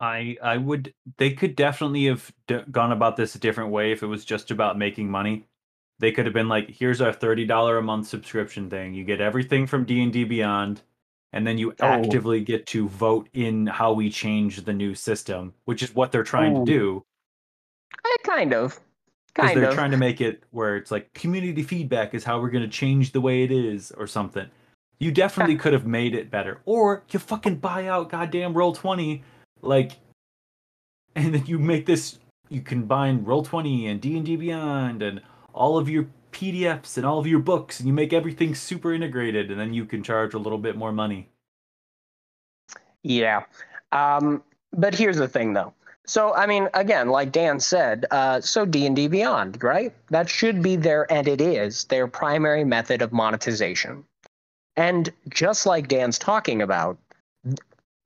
[0.00, 4.02] I I would they could definitely have d- gone about this a different way if
[4.02, 5.46] it was just about making money.
[6.00, 8.94] They could have been like, here's our thirty dollar a month subscription thing.
[8.94, 10.82] You get everything from D and D Beyond,
[11.32, 11.86] and then you Oh.
[11.86, 16.24] actively get to vote in how we change the new system, which is what they're
[16.24, 16.64] trying Oh.
[16.64, 17.04] to do.
[18.04, 18.80] I kind of
[19.28, 22.40] Because kind they're of trying to make it where it's like community feedback is how
[22.40, 24.50] we're going to change the way it is or something.
[25.02, 29.24] You definitely could have made it better, or you fucking buy out goddamn roll twenty,
[29.60, 29.92] like,
[31.16, 32.20] and then you make this
[32.52, 35.22] you combine Roll20 and D&D Beyond and
[35.54, 39.50] all of your PDFs and all of your books and you make everything super integrated
[39.50, 41.28] and then you can charge a little bit more money.
[43.02, 43.44] Yeah.
[43.90, 44.42] Um,
[44.72, 45.72] but here's the thing though.
[46.06, 49.94] So I mean, again, like Dan said, uh, so D and D Beyond, right?
[50.10, 54.04] That should be their, and it is their primary method of monetization.
[54.76, 56.98] And just like Dan's talking about,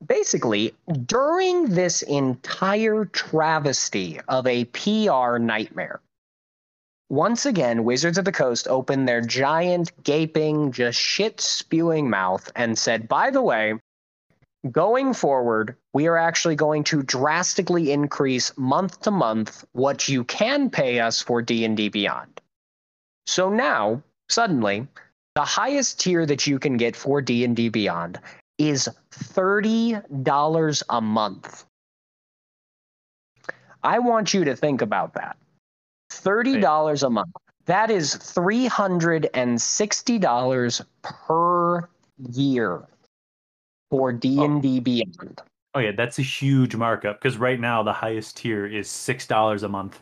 [0.04, 6.00] basically during this entire travesty of a PR nightmare,
[7.08, 12.76] once again, Wizards of the Coast opened their giant, gaping, just shit spewing mouth and
[12.76, 13.74] said, by the way,
[14.72, 20.68] going forward, we are actually going to drastically increase month to month what you can
[20.68, 22.40] pay us for D&D Beyond.
[23.28, 24.88] So now, suddenly,
[25.36, 28.18] the highest tier that you can get for D&D Beyond
[28.56, 31.66] is $30 a month.
[33.82, 35.36] I want you to think about that.
[36.10, 37.34] $30 a month.
[37.66, 41.86] That is $360 per
[42.32, 42.82] year
[43.90, 44.80] for D&D oh.
[44.80, 45.42] Beyond.
[45.74, 49.62] Oh yeah, that's a huge markup because right now the highest tier is six dollars
[49.62, 50.00] a month.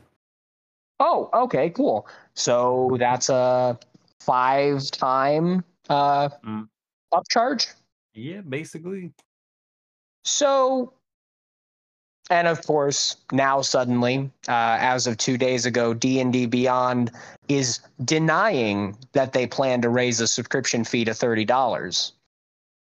[1.01, 2.07] Oh, okay, cool.
[2.35, 3.76] So that's a
[4.24, 6.68] five time uh, Mm.
[7.12, 7.72] upcharge.
[8.14, 9.12] Yeah, basically.
[10.24, 10.94] So,
[12.30, 17.10] and of course, now suddenly, uh, as of two days ago, D and D Beyond
[17.48, 22.12] is denying that they plan to raise the subscription fee to thirty dollars,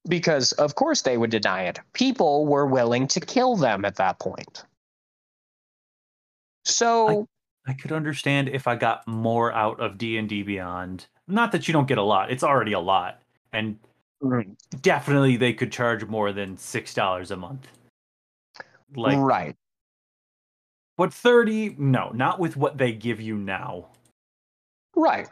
[0.09, 1.79] because of course they would deny it.
[1.93, 4.65] People were willing to kill them at that point.
[6.65, 7.27] So,
[7.65, 11.07] I could understand if I got more out of D and D Beyond.
[11.29, 13.21] Not that you don't get a lot; it's already a lot,
[13.53, 13.77] and
[14.81, 17.67] definitely they could charge more than six dollars a month.
[18.95, 19.55] Like, right.
[20.97, 21.75] but thirty?
[21.77, 23.85] No, not with what they give you now.
[24.95, 25.29] Right.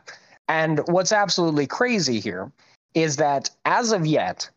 [0.48, 2.52] And what's absolutely crazy here
[2.94, 4.50] is that as of yet,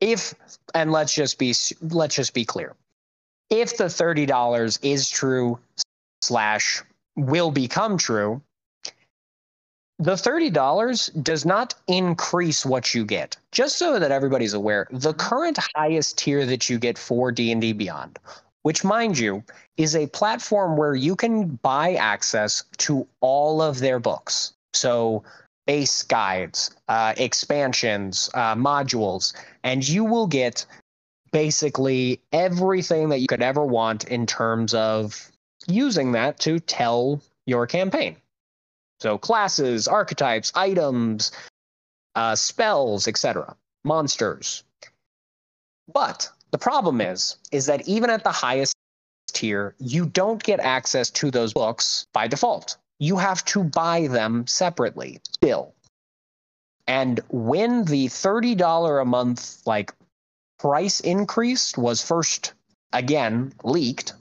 [0.00, 0.34] if
[0.74, 2.74] and let's just be let's just be clear,
[3.50, 5.58] if the thirty dollars is true
[6.22, 6.82] slash
[7.14, 8.40] will become true,
[9.98, 13.36] the thirty dollars does not increase what you get.
[13.52, 17.60] Just so that everybody's aware, the current highest tier that you get for D and
[17.60, 18.18] D Beyond,
[18.62, 19.42] which mind you
[19.76, 24.52] is a platform where you can buy access to all of their books.
[24.74, 25.24] So,
[25.66, 29.34] base guides, uh, expansions, uh, modules,
[29.64, 30.66] and you will get
[31.32, 35.30] basically everything that you could ever want in terms of
[35.66, 38.16] using that to tell your campaign.
[39.06, 41.30] So, classes, archetypes, items,
[42.16, 43.54] uh, spells, etc.,
[43.84, 44.64] monsters.
[45.94, 48.74] But the problem is, is that even at the highest
[49.28, 52.78] tier, you don't get access to those books by default.
[52.98, 55.72] You have to buy them separately still.
[56.88, 59.94] And when the $30 a month like
[60.58, 62.54] price increase was first
[62.92, 64.14] again leaked,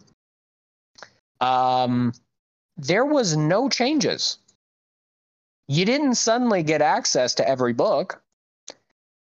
[1.42, 2.14] um,
[2.78, 4.38] there was no changes.
[5.68, 8.22] You didn't suddenly get access to every book.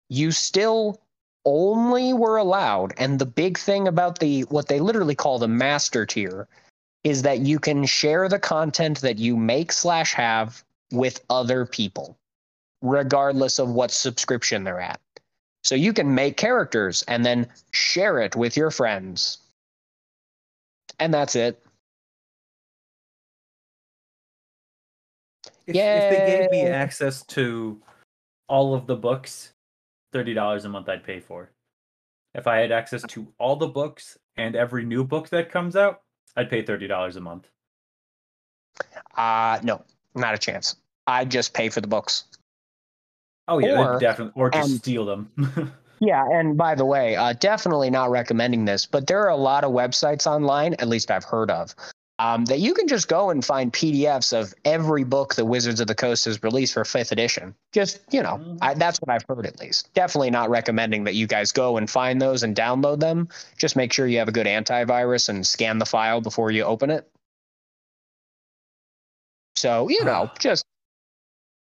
[0.09, 1.01] You still
[1.45, 6.03] only were allowed and the big thing about the what they literally call the master
[6.05, 6.47] tier
[7.03, 12.17] is that you can share the content that you make slash have with other people
[12.81, 14.99] regardless of what subscription they're at.
[15.63, 19.39] So you can make characters and then share it with your friends.
[20.99, 21.64] And that's it
[25.67, 27.81] If, if they gave me access to
[28.47, 29.53] all of the books,
[30.13, 31.49] thirty dollars a month I'd pay for.
[32.33, 36.01] If I had access to all the books and every new book that comes out,
[36.35, 37.47] I'd pay thirty dollars a month.
[39.17, 39.81] uh no
[40.15, 40.75] not a chance
[41.07, 42.25] I'd just pay for the books
[43.47, 44.33] Oh yeah, Or- definitely.
[44.41, 45.31] Or just and- steal them.
[46.01, 49.63] Yeah, and by the way, uh, definitely not recommending this, but there are a lot
[49.63, 51.73] of websites online, at least I've heard of,
[52.17, 55.87] um, that you can just go and find PDFs of every book the Wizards of
[55.87, 57.53] the Coast has released for fifth edition.
[57.73, 58.57] Just, you know, Mhm.
[58.61, 59.93] I, that's what I've heard at least.
[59.93, 63.27] Definitely not recommending that you guys go and find those and download them.
[63.57, 66.89] Just make sure you have a good antivirus and scan the file before you open
[66.89, 67.09] it.
[69.55, 70.65] So, you know, just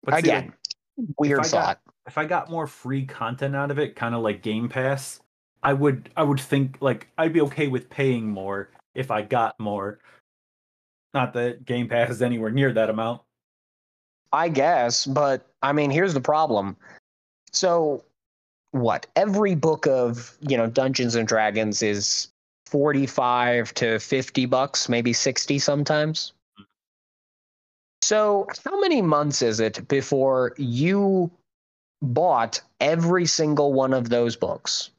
[0.02, 0.52] but see, again,
[0.96, 1.80] like, weird I got- thought.
[2.06, 5.20] if I got more free content out of it, kind of like Game Pass,
[5.62, 9.58] I would I would think like I'd be okay with paying more if I got
[9.58, 9.98] more.
[11.16, 13.22] Not that Game Pass is anywhere near that amount.
[14.34, 16.76] I guess, but I mean, here's the problem.
[17.52, 18.04] So,
[18.72, 19.06] what?
[19.16, 22.28] Every book of, you know, Dungeons and Dragons is
[22.66, 26.34] 45 to 50 bucks, maybe 60 sometimes.
[28.02, 31.30] So, how many months is it before you
[32.02, 34.90] bought every single one of those books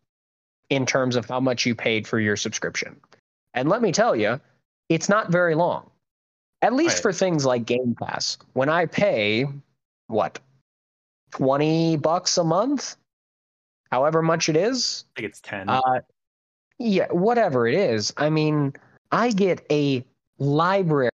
[0.71, 2.99] in terms of how much you paid for your subscription?
[3.53, 4.41] And let me tell you,
[4.89, 5.91] it's not very long.
[6.61, 7.01] At least Right.
[7.03, 8.37] for things like Game Pass.
[8.53, 9.45] When I pay
[10.07, 10.39] what
[11.31, 12.95] 20 bucks a month,
[13.91, 15.69] however much it is, I think it's ten.
[15.69, 15.81] uh,
[16.79, 18.13] yeah, whatever it is.
[18.17, 18.73] I mean,
[19.11, 20.03] I get a
[20.39, 21.09] library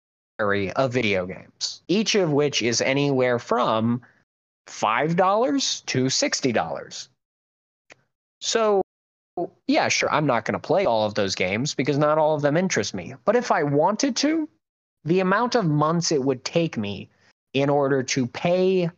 [0.76, 4.02] of video games, each of which is anywhere from
[4.68, 7.10] $5 to $60.
[8.42, 8.82] So,
[9.68, 12.42] yeah, sure, I'm not going to play all of those games because not all of
[12.42, 13.16] them interest me.
[13.26, 14.48] But if I wanted to,
[15.06, 17.10] the amount of months it would take me
[17.54, 18.90] in order to pay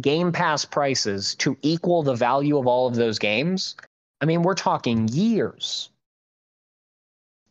[0.00, 3.76] Game Pass prices to equal the value of all of those games
[4.20, 5.90] I mean, we're talking years.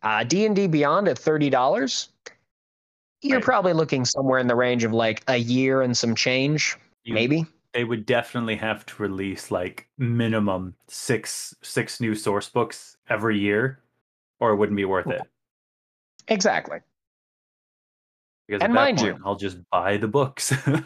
[0.03, 2.07] Uh, D&D Beyond at $30,
[3.21, 3.43] you're Right.
[3.43, 7.45] probably looking somewhere in the range of like a year and some change, You- maybe.
[7.73, 13.81] they would definitely have to release like minimum six six new source books every year,
[14.39, 15.21] or it wouldn't be worth it.
[16.29, 16.79] Exactly.
[18.51, 20.51] Because And mind you- I'll just buy the books.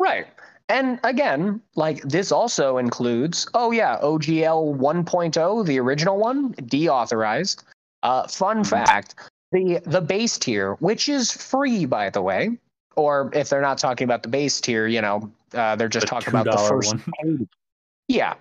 [0.00, 0.26] Right.
[0.68, 7.64] And again, like this also includes, oh yeah, OGL 1.0, the original one, deauthorized.
[8.04, 8.66] Uh, fun Mhm.
[8.68, 9.16] fact:
[9.50, 12.56] the the base tier, which is free, by the way,
[12.94, 16.10] or if they're not talking about the base tier, you know, uh, they're just The
[16.10, 16.94] talking about the first.
[17.20, 17.48] one.
[18.06, 18.34] Yeah.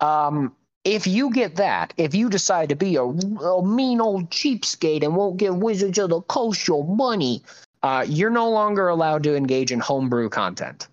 [0.00, 5.04] Um, if you get that, if you decide to be a, a mean old cheapskate
[5.04, 7.42] and won't give Wizards of the Coast your money,
[7.82, 10.88] uh, you're no longer allowed to engage in homebrew content.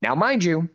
[0.00, 0.68] Now, mind you,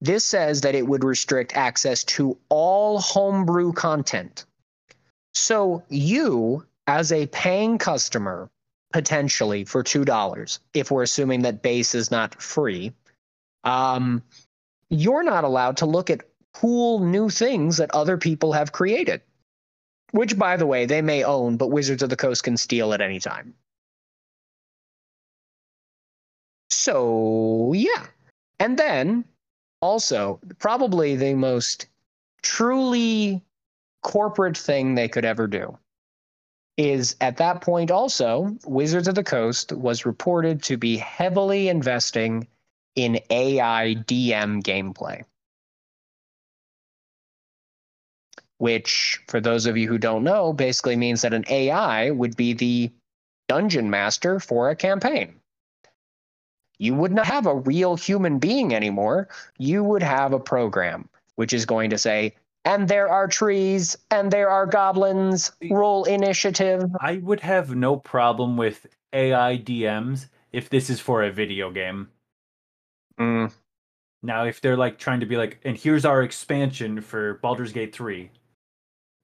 [0.00, 4.44] this says that it would restrict access to all homebrew content.
[5.34, 8.50] So, you, as a paying customer,
[8.92, 12.92] potentially for $2, if we're assuming that base is not free,
[13.64, 14.22] um,
[14.90, 16.22] you're not allowed to look at
[16.60, 19.20] cool new things that other people have created.
[20.12, 23.00] Which, by the way, they may own, but Wizards of the Coast can steal at
[23.00, 23.54] any time.
[26.70, 28.06] So, yeah.
[28.58, 29.24] And then
[29.82, 31.88] also, probably the most
[32.42, 33.42] truly
[34.02, 35.76] corporate thing they could ever do
[36.76, 42.46] is at that point also Wizards of the Coast was reported to be heavily investing
[42.94, 45.24] in AI DM gameplay.
[48.58, 52.54] Which, for those of you who don't know, basically means that an AI would be
[52.54, 52.90] the
[53.48, 55.40] dungeon master for a campaign.
[56.78, 59.28] You would not have a real human being anymore.
[59.58, 62.34] You would have a program which is going to say,
[62.64, 66.90] and there are trees, and there are goblins, roll initiative.
[67.00, 72.08] I would have no problem with AI DMs if this is for a video game.
[73.20, 73.52] Mm,
[74.22, 77.94] Now, if they're like trying to be like, and here's our expansion for Baldur's Gate
[77.94, 78.30] 3,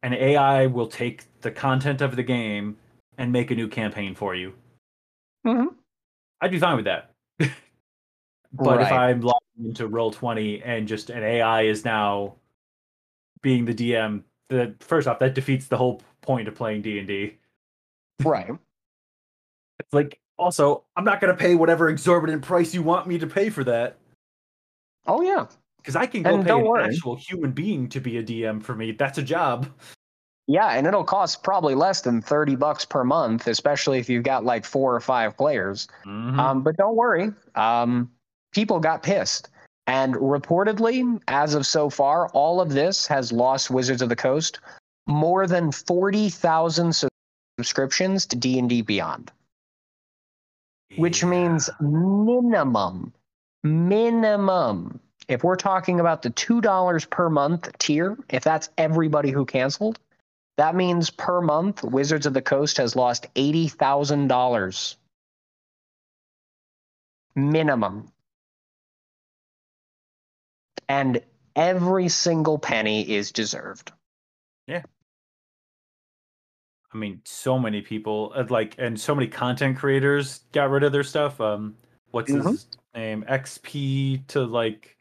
[0.03, 2.77] an AI will take the content of the game
[3.19, 4.55] and make a new campaign for you.
[5.47, 5.75] Mhm.
[6.41, 7.11] I'd be fine with that.
[8.53, 12.35] but if I'm logging into Roll20 and just an AI is now
[13.43, 17.39] being the DM, the first off, that defeats the whole point of playing D&D.
[18.25, 18.51] Right.
[19.81, 23.27] It's like, also, I'm not going to pay whatever exorbitant price you want me to
[23.27, 23.97] pay for that.
[25.07, 25.47] Oh, yeah.
[25.83, 26.85] Because I can go And pay an worry.
[26.85, 28.93] actual human being to be a DM for me.
[28.93, 29.67] That's a job.
[30.47, 34.45] Yeah, and it'll cost probably less than 30 bucks per month, especially if you've got
[34.45, 35.89] like four or five players.
[36.05, 36.39] Mhm.
[36.39, 38.11] Um, but don't worry, um,
[38.53, 39.49] people got pissed.
[39.89, 44.61] And reportedly, as of so far, all of this has lost Wizards of the Coast
[45.09, 46.95] more than 40,000
[47.59, 49.33] subscriptions to D&D Beyond,
[50.97, 53.13] which means minimum,
[53.65, 59.99] minimum, if we're talking about the $2 per month tier, if that's everybody who canceled,
[60.59, 64.97] that means per month, Wizards of the Coast has lost $80,000
[67.35, 68.09] minimum.
[70.89, 71.23] And
[71.57, 73.93] every single penny is deserved.
[74.67, 74.83] Yeah.
[76.93, 80.93] I mean, so many people uh, like, and so many content creators got rid of
[80.93, 81.41] their stuff.
[81.41, 81.77] Um,
[82.11, 82.45] what's Mhm.
[82.45, 83.25] his name?
[83.29, 84.99] XP to like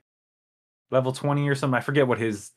[0.92, 1.78] level twenty or something.
[1.78, 2.52] I forget what his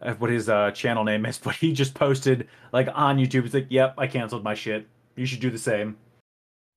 [0.00, 3.44] uh, what his uh, channel name is, but he just posted like on YouTube.
[3.44, 4.86] It's like, "Yep, I canceled my shit.
[5.16, 5.96] You should do the same."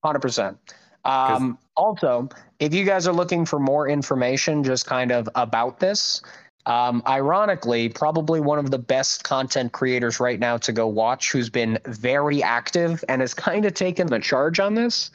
[0.04, 0.58] Hundred percent.
[1.06, 2.28] Um, also,
[2.60, 6.22] if you guys are looking for more information, just kind of about this,
[6.66, 11.50] Um, ironically, probably one of the best content creators right now to go watch, who's
[11.50, 15.10] been very active and has kind of taken the charge on this,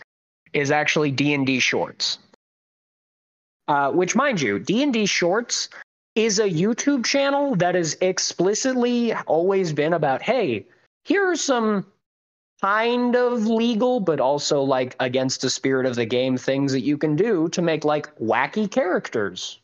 [0.55, 2.18] is actually D and D Shorts.
[3.69, 5.69] Uh, which, mind you, D and D Shorts
[6.15, 10.67] is a YouTube channel that has explicitly always been about, hey,
[11.05, 11.87] here are some
[12.61, 16.97] kind of legal, but also like against the spirit of the game things that you
[16.97, 19.61] can do to make like wacky characters.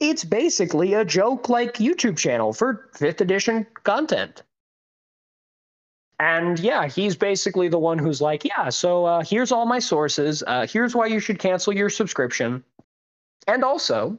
[0.00, 4.42] It's basically a joke like YouTube channel for fifth edition content.
[6.22, 10.44] And yeah, he's basically the one who's like, yeah, so uh, here's all my sources.
[10.46, 12.62] Uh, here's why you should cancel your subscription.
[13.48, 14.16] And also,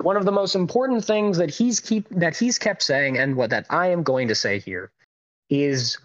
[0.00, 3.50] one of the most important things that he's keep that he's kept saying, and what
[3.50, 4.90] that I am going to say here,
[5.50, 5.98] is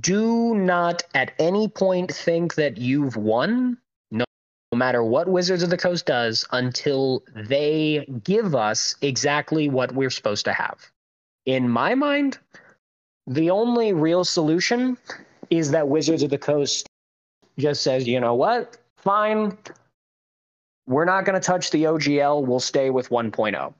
[0.00, 3.78] do not at any point think that you've won,
[4.10, 4.26] no,
[4.74, 10.44] matter what Wizards of the Coast does, until they give us exactly what we're supposed
[10.44, 10.90] to have.
[11.46, 12.38] In my mind,
[13.26, 14.96] the only real solution
[15.50, 16.88] is that Wizards of the Coast
[17.58, 18.76] just says, you know what?
[18.96, 19.56] Fine.
[20.86, 22.46] We're not going to touch the OGL.
[22.46, 23.74] We'll stay with 1.0.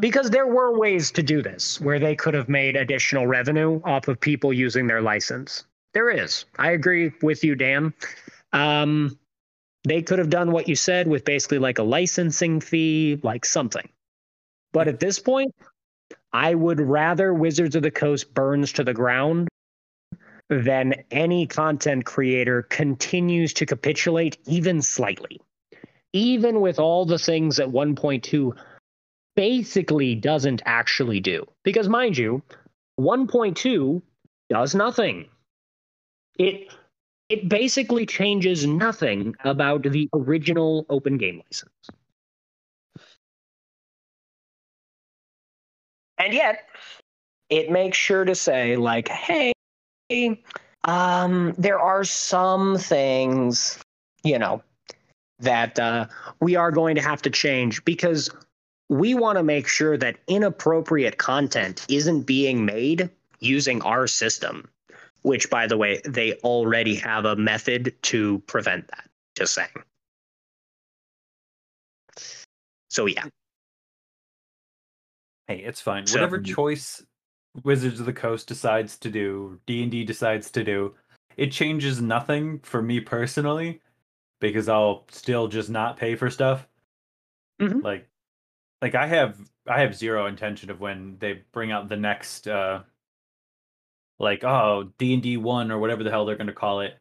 [0.00, 4.08] Because there were ways to do this where they could have made additional revenue off
[4.08, 5.64] of people using their license.
[5.94, 6.44] There is.
[6.58, 7.94] I agree with you, Dan.
[8.52, 9.18] Um,
[9.84, 13.88] they could have done what you said with basically like a licensing fee, like something.
[14.72, 15.54] But at this point,
[16.32, 19.48] I would rather Wizards of the Coast burns to the ground
[20.50, 25.40] than any content creator continues to capitulate even slightly.
[26.12, 28.56] Even with all the things that 1.2
[29.36, 31.46] basically doesn't actually do.
[31.64, 32.42] Because, mind you,
[32.98, 34.02] 1.2
[34.48, 35.28] does nothing.
[36.38, 36.72] It
[37.28, 41.90] it basically changes nothing about the original open game license.
[46.18, 46.68] And yet,
[47.48, 49.52] it makes sure to say, like, hey,
[50.84, 53.78] um, there are some things,
[54.24, 54.62] you know,
[55.38, 56.06] that uh,
[56.40, 58.30] we are going to have to change because
[58.88, 64.68] we want to make sure that inappropriate content isn't being made using our system,
[65.22, 69.08] which, by the way, they already have a method to prevent that.
[69.36, 69.68] Just saying.
[72.90, 73.26] So, yeah.
[75.48, 76.06] Hey, it's fine.
[76.06, 77.02] So- Whatever choice
[77.64, 80.94] Wizards of the Coast decides to do, D and D decides to do,
[81.36, 83.80] it changes nothing for me personally,
[84.40, 86.68] because I'll still just not pay for stuff.
[87.60, 87.82] Mhm.
[87.82, 88.08] Like,
[88.82, 92.82] like I have I have zero intention of when they bring out the next, uh
[94.20, 96.96] like oh D and D one or whatever the hell they're going to call it,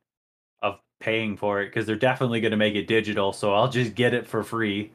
[0.64, 3.34] of paying for it because they're definitely going to make it digital.
[3.34, 4.92] So I'll just get it for free.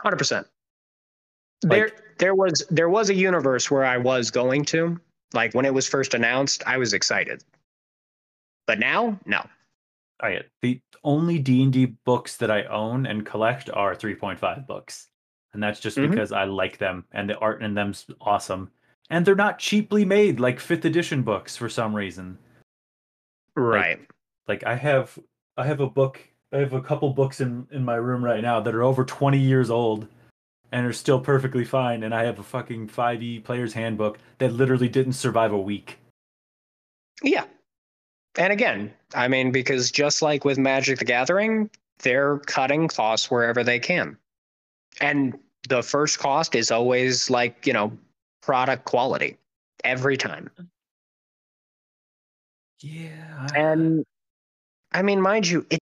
[0.00, 0.48] Hundred percent.
[1.64, 5.00] Like- There, there was there was a universe where I was going to,
[5.32, 7.42] like when it was first announced, I was excited.
[8.66, 9.44] But now, no.
[10.22, 15.08] I the only D and D books that I own and collect are 3.5 books,
[15.52, 16.10] and that's just Mhm.
[16.10, 18.70] because I like them and the art in them's awesome,
[19.10, 22.38] and they're not cheaply made like fifth edition books for some reason.
[23.56, 24.00] Right.
[24.48, 25.18] Like I have
[25.56, 26.20] I have a book
[26.52, 29.38] I have a couple books in in my room right now that are over 20
[29.38, 30.06] years old
[30.72, 34.88] and are still perfectly fine, and I have a fucking 5e player's handbook that literally
[34.88, 35.98] didn't survive a week.
[37.22, 37.44] Yeah.
[38.38, 41.68] And again, I mean, because just like with Magic the Gathering,
[41.98, 44.16] they're cutting costs wherever they can.
[45.00, 47.92] And the first cost is always like, you know,
[48.40, 49.36] product quality
[49.84, 50.50] every time.
[52.80, 53.48] Yeah.
[53.54, 54.04] And
[54.92, 55.78] I mean, mind you, it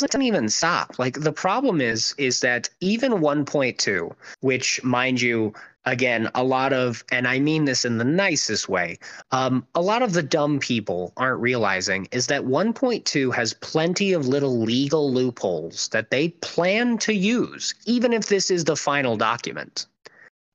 [0.00, 0.98] doesn't even stop.
[0.98, 5.52] Like the problem is, is that even 1.2, which mind you,
[5.84, 8.98] again, a lot of, and I mean this in the nicest way,
[9.32, 14.26] um, a lot of the dumb people aren't realizing is that 1.2 has plenty of
[14.26, 19.86] little legal loopholes that they plan to use, even if this is the final document.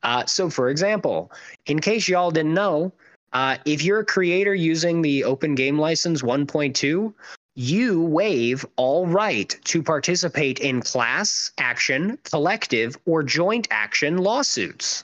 [0.01, 1.31] Uh, so, for example,
[1.67, 2.91] in case y'all didn't know,
[3.33, 7.13] uh, if you're a creator using the Open Game License 1.2,
[7.57, 15.03] you waive all right to participate in class action, collective, or joint action lawsuits.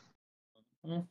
[0.88, 1.08] Mhm.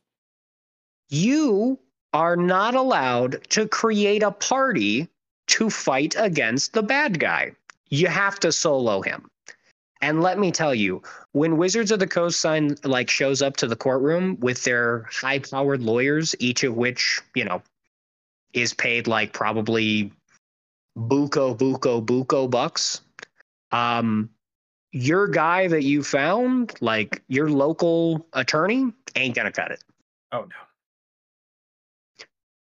[1.09, 1.79] You
[2.13, 5.09] are not allowed to create a party
[5.47, 7.51] to fight against the bad guy.
[7.89, 9.29] You have to solo him.
[10.01, 13.67] And let me tell you, when Wizards of the Coast sign like shows up to
[13.67, 17.61] the courtroom with their high-powered lawyers, each of which, you know,
[18.53, 20.09] is paid like probably
[20.97, 23.01] buco buco buco bucks,
[23.71, 24.29] um,
[24.91, 29.83] your guy that you found, like your local attorney, ain't gonna cut it.
[30.31, 30.55] Oh no.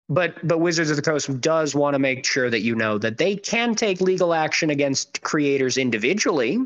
[0.09, 3.17] But but Wizards of the Coast does want to make sure that you know that
[3.17, 6.59] they can take legal action against creators individually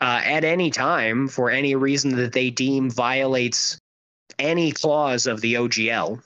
[0.00, 3.78] uh, at any time for any reason that they deem violates
[4.38, 6.22] any clause of the OGL.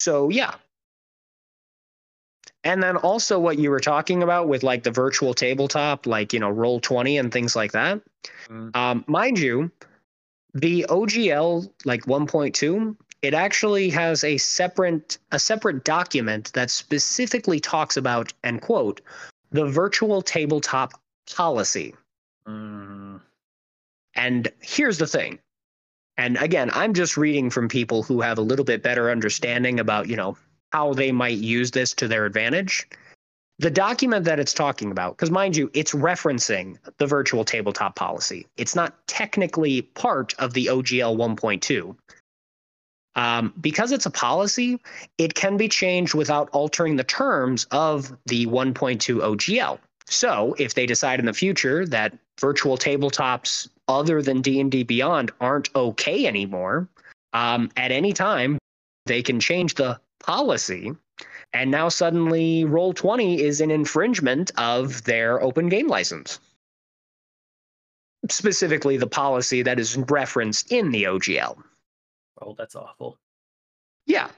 [0.00, 0.54] So yeah.
[2.64, 6.40] And then also what you were talking about with like the virtual tabletop, like you
[6.40, 8.00] know, roll twenty and things like that.
[8.48, 8.74] Mm.
[8.74, 9.70] Um, mind you,
[10.54, 17.96] the OGL like 1.2 it actually has a separate a separate document that specifically talks
[17.96, 19.00] about and quote
[19.50, 20.92] the virtual tabletop
[21.34, 21.94] policy
[22.46, 23.22] Mm.
[24.14, 25.38] and here's the thing
[26.18, 30.06] and again i'm just reading from people who have a little bit better understanding about
[30.06, 30.36] you know
[30.74, 32.88] how they might use this to their advantage.
[33.60, 38.48] The document that it's talking about because mind you it's referencing the virtual tabletop policy.
[38.56, 41.94] It's not technically part of the ogl 1.2
[43.14, 44.80] um, because it's a policy,
[45.16, 49.78] it can be changed without altering the terms of the 1.2 OGL.
[50.06, 55.74] So, if they decide in the future that virtual tabletops other than D&D Beyond aren't
[55.76, 56.88] okay anymore,
[57.32, 58.58] um, at any time
[59.06, 60.92] they can change the policy
[61.52, 66.40] and now suddenly Roll20 is an infringement of their open game license.
[68.28, 71.62] Specifically the policy that is referenced in the OGL.
[72.42, 73.18] Oh, that's awful.
[74.06, 74.28] Yeah.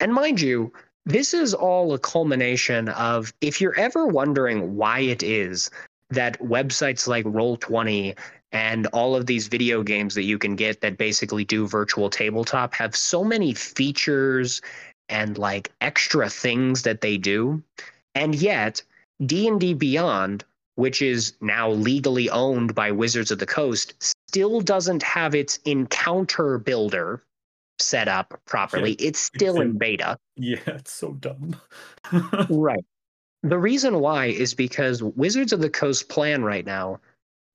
[0.00, 0.72] And mind you,
[1.04, 5.70] this is all a culmination of if you're ever wondering why it is
[6.10, 8.16] that websites like Roll20
[8.52, 12.74] and all of these video games that you can get that basically do virtual tabletop
[12.74, 14.62] have so many features
[15.08, 17.62] and like extra things that they do
[18.14, 18.82] and yet
[19.24, 20.44] D&D Beyond
[20.76, 23.94] which is now legally owned by Wizards of the Coast
[24.28, 27.22] still doesn't have its encounter builder
[27.78, 28.92] set up properly.
[28.92, 30.18] It's still in beta.
[30.36, 31.56] Yeah, it's so dumb.
[32.50, 32.84] Right.
[33.42, 37.00] The reason why is because Wizards of the Coast plan right now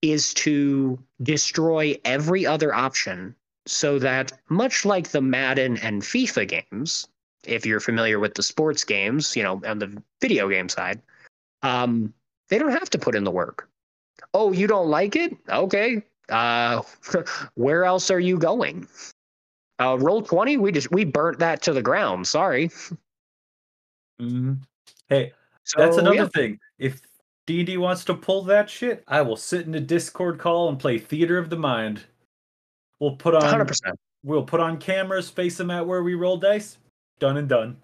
[0.02, 3.36] is to destroy every other option
[3.66, 7.08] so that much like the Madden and FIFA games,
[7.46, 11.02] if you're familiar with the sports games, you know, on the video game side,
[11.64, 12.14] um,
[12.50, 13.68] they don't have to put in the work.
[14.34, 15.36] Oh, you don't like it?
[15.50, 16.04] Okay.
[16.30, 16.82] Uh,
[17.56, 18.88] where else are you going?
[19.80, 22.28] Uh, roll 20, we just we burnt that to the ground.
[22.28, 22.70] Sorry.
[24.22, 24.60] Mhm.
[25.10, 25.34] Hey,
[25.64, 26.28] So, that's another yeah.
[26.28, 26.60] thing.
[26.78, 27.02] If
[27.48, 31.00] D&D wants to pull that shit, I will sit in a Discord call and play
[31.00, 32.04] Theater of the Mind.
[33.00, 33.94] We'll put on 100%.
[34.24, 36.78] we'll put on cameras, face them at where we roll dice.
[37.22, 37.78] Done and done.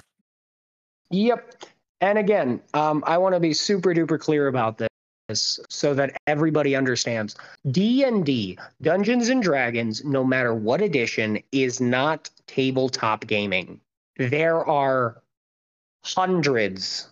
[1.12, 1.64] Yep.
[2.02, 6.76] And again, um, I want to be super duper clear about this so that everybody
[6.76, 7.36] understands.
[7.70, 13.80] D&D, Dungeons and Dragons, no matter what edition, is not tabletop gaming.
[14.18, 15.22] There are
[16.04, 17.08] hundreds,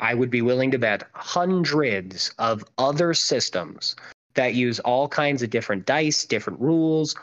[0.00, 3.94] I would be willing to bet, hundreds of other systems
[4.34, 7.14] that use all kinds of different dice, different rules.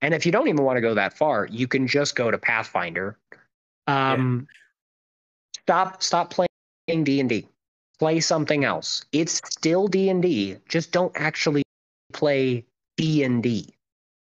[0.00, 2.38] And if you don't even want to go that far, you can just go to
[2.38, 3.18] Pathfinder.
[3.88, 4.46] Um,
[5.68, 7.46] Stop stop playing D&D.
[7.98, 9.04] Play something else.
[9.12, 11.62] It's still D&D, just don't actually
[12.14, 12.64] play
[12.96, 13.74] D&D.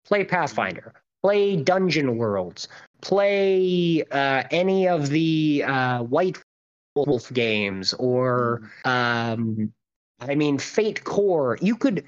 [0.05, 0.93] Play Pathfinder.
[1.23, 2.67] Play Dungeon Worlds.
[3.01, 6.43] Play uh, any of the uh, White
[6.97, 9.73] Wolf games or um,
[10.19, 11.59] I mean Fate Core.
[11.61, 12.05] You could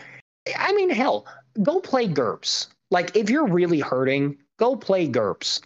[0.57, 1.27] I mean hell,
[1.63, 2.67] go play GURPS.
[2.91, 5.61] Like if you're really hurting, go play GURPS.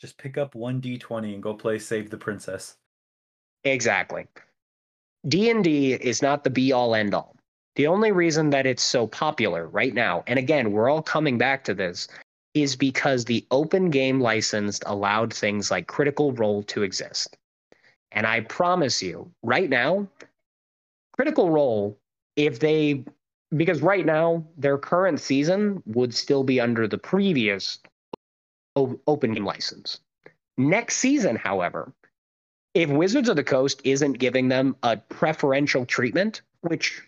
[0.00, 2.76] Just pick up one D20 and go play Save the Princess.
[3.64, 4.26] Exactly.
[5.26, 7.34] D&D is not the be all end all.
[7.74, 11.64] The only reason that it's so popular right now, and again, we're all coming back
[11.64, 12.08] to this,
[12.54, 17.36] is because the open game license allowed things like Critical Role to exist.
[18.12, 20.08] And I promise you, right now,
[21.12, 21.98] Critical Role,
[22.36, 23.04] if they,
[23.56, 27.78] because right now, their current season would still be under the previous
[29.06, 30.00] open game license.
[30.56, 31.92] Next season, however,
[32.74, 37.02] if Wizards of the Coast isn't giving them a preferential treatment, which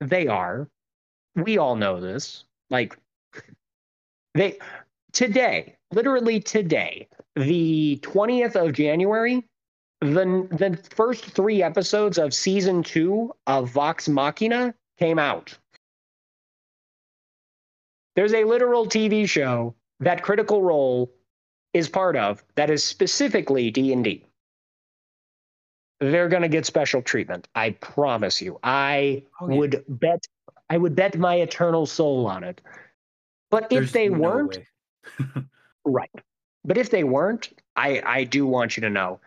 [0.00, 0.68] they are,
[1.36, 2.44] we all know this.
[2.70, 2.98] Like
[4.34, 4.58] they
[5.12, 9.44] today, literally today, the 20th of January,
[10.00, 15.56] the the first 3 episodes of season 2 of Vox Machina came out.
[18.16, 21.12] There's a literal TV show that Critical Role
[21.74, 24.24] is part of that is specifically D&D.
[26.00, 27.48] they're going to get special treatment.
[27.54, 28.58] I promise you.
[28.62, 29.56] I Oh, yeah.
[29.58, 30.26] would bet
[30.70, 32.60] I would bet my eternal soul on it.
[33.50, 34.58] But if There's they no weren't,
[35.84, 36.10] right.
[36.64, 39.20] But if they weren't, I I do want you to know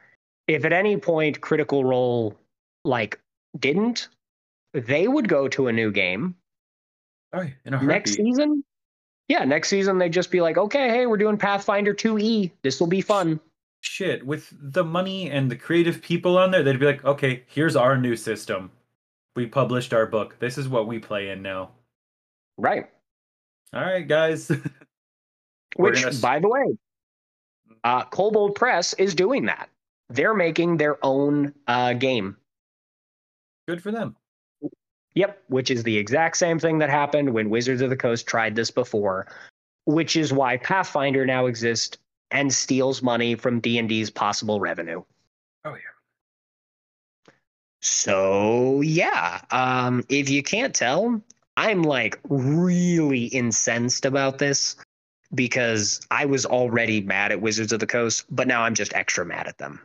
[0.48, 2.38] if at any point Critical Role
[2.86, 3.20] like
[3.60, 4.08] didn't,
[4.74, 6.36] they would go to a new game
[7.34, 8.64] Oh, in a next season.
[9.32, 12.52] Yeah, next season they'd just be like, okay, hey, we're doing Pathfinder 2E.
[12.64, 13.40] This will be fun.
[13.80, 17.78] Shit, with the money and the creative people on there, they'd be like, okay, here's
[17.78, 18.72] our new system.
[19.38, 20.36] We published our book.
[20.40, 21.70] This is what we play in now.
[22.58, 22.90] Right.
[23.74, 24.50] All right, guys.
[25.78, 26.78] Which, gonna by the way,
[27.86, 29.70] uh, Kobold Press is doing that.
[30.10, 32.36] They're making their own uh, game.
[33.66, 34.18] Good for them.
[35.16, 38.56] Yep, which is the exact same thing that happened when Wizards of the Coast tried
[38.56, 39.28] this before,
[39.86, 41.98] which is why Pathfinder now exists
[42.32, 45.04] and steals money from D&D's possible revenue.
[45.66, 47.34] Oh, yeah.
[47.82, 51.22] So, yeah, um, if you can't tell,
[51.58, 54.78] I'm like really incensed about this
[55.34, 59.26] because I was already mad at Wizards of the Coast, but now I'm just extra
[59.26, 59.82] mad at them.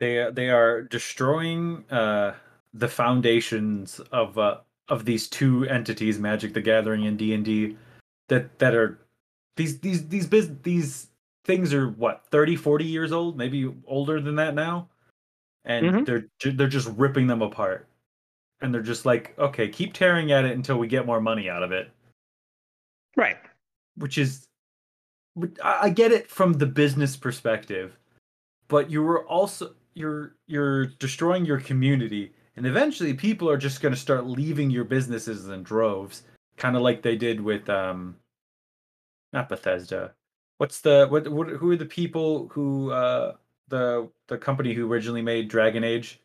[0.00, 2.34] They they are destroying uh,
[2.74, 7.76] the foundations of uh, of these two entities, Magic the Gathering and D and D,
[8.28, 8.98] that that are
[9.56, 11.08] these these these biz, these
[11.44, 14.86] things are what 30 40 years old maybe older than that now
[15.64, 16.04] and Mhm.
[16.04, 17.88] they're they're just ripping them apart
[18.60, 21.62] and they're just like okay keep tearing at it until we get more money out
[21.62, 21.90] of it
[23.16, 23.38] Right.
[23.96, 24.44] which is
[25.62, 27.96] I get it from the business perspective,
[28.68, 33.94] but you were also you're you're destroying your community, and eventually people are just going
[33.94, 36.22] to start leaving your businesses in droves,
[36.56, 38.16] kind of like they did with um,
[39.32, 40.12] not Bethesda.
[40.58, 43.34] What's the what, what who are the people who uh
[43.68, 46.20] the the company who originally made Dragon Age,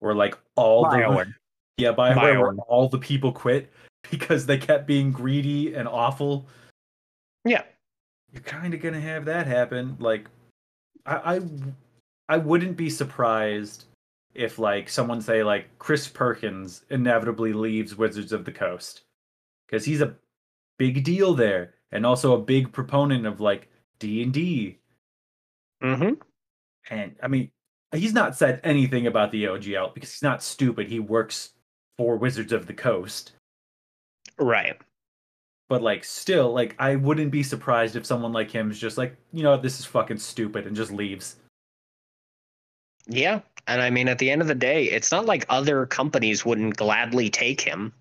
[0.00, 1.26] were like all the
[1.76, 2.58] yeah Bioware, where BioWare.
[2.68, 3.70] all the people quit
[4.10, 6.46] because they kept being greedy and awful
[7.44, 7.62] Yeah.
[8.32, 9.96] you're kind of gonna have that happen.
[9.98, 10.28] Like,
[11.04, 11.40] I, I,
[12.28, 13.84] I wouldn't be surprised
[14.34, 19.02] if like someone say like Chris Perkins inevitably leaves Wizards of the Coast
[19.66, 20.14] because he's a
[20.78, 24.78] big deal there and also a big proponent of like D and D.
[25.82, 26.14] Mm-hmm.
[26.90, 27.50] And I mean,
[27.92, 30.88] he's not said anything about the OGL because he's not stupid.
[30.88, 31.50] He works
[31.96, 33.32] for Wizards of the Coast.
[34.38, 34.76] Right.
[35.68, 39.16] But like, still, like, I wouldn't be surprised if someone like him is just like,
[39.32, 41.36] you know, what, this is fucking stupid and just leaves.
[43.06, 43.40] Yeah.
[43.66, 46.76] And I mean, at the end of the day, it's not like other companies wouldn't
[46.76, 47.92] gladly take him.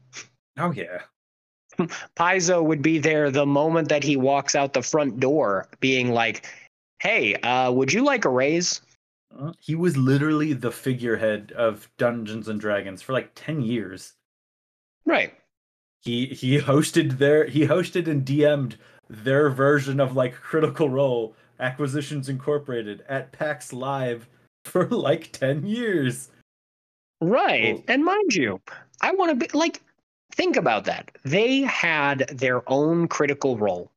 [0.57, 1.01] Oh yeah.
[2.15, 6.45] Paizo would be there the moment that he walks out the front door, being like,
[6.99, 8.81] "Hey, uh, would you like a raise?"
[9.37, 14.13] Uh, He was literally the figurehead of Dungeons and Dragons for like 10 years.
[15.05, 15.33] Right.
[16.01, 18.77] He he hosted their he hosted and DM'd
[19.09, 24.27] their version of like Critical Role Acquisitions Incorporated at PAX Live
[24.65, 26.29] for like 10 years.
[27.21, 27.75] Right.
[27.75, 28.59] Well- and mind you,
[29.01, 29.81] I want to be like,
[30.33, 31.11] think about that.
[31.23, 33.91] They had their own critical role.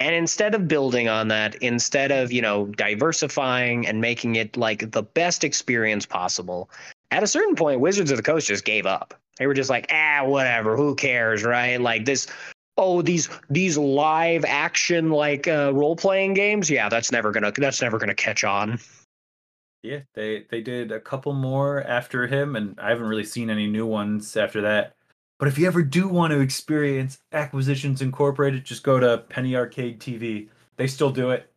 [0.00, 4.92] And instead of building on that, instead of, you know, diversifying and making it like
[4.92, 6.70] the best experience possible,
[7.10, 9.14] at a certain point, Wizards of the Coast just gave up.
[9.38, 11.80] They were just like, ah, whatever, who cares, right?
[11.80, 12.28] Like this,
[12.76, 17.82] oh, these these live action like uh, role playing games, yeah, that's never gonna that's
[17.82, 18.78] never gonna catch on.
[19.82, 23.66] Yeah, they they did a couple more after him and I haven't really seen any
[23.66, 24.96] new ones after that.
[25.38, 30.00] But if you ever do want to experience Acquisitions Incorporated, just go to Penny Arcade
[30.00, 30.48] TV.
[30.76, 31.52] They still do it.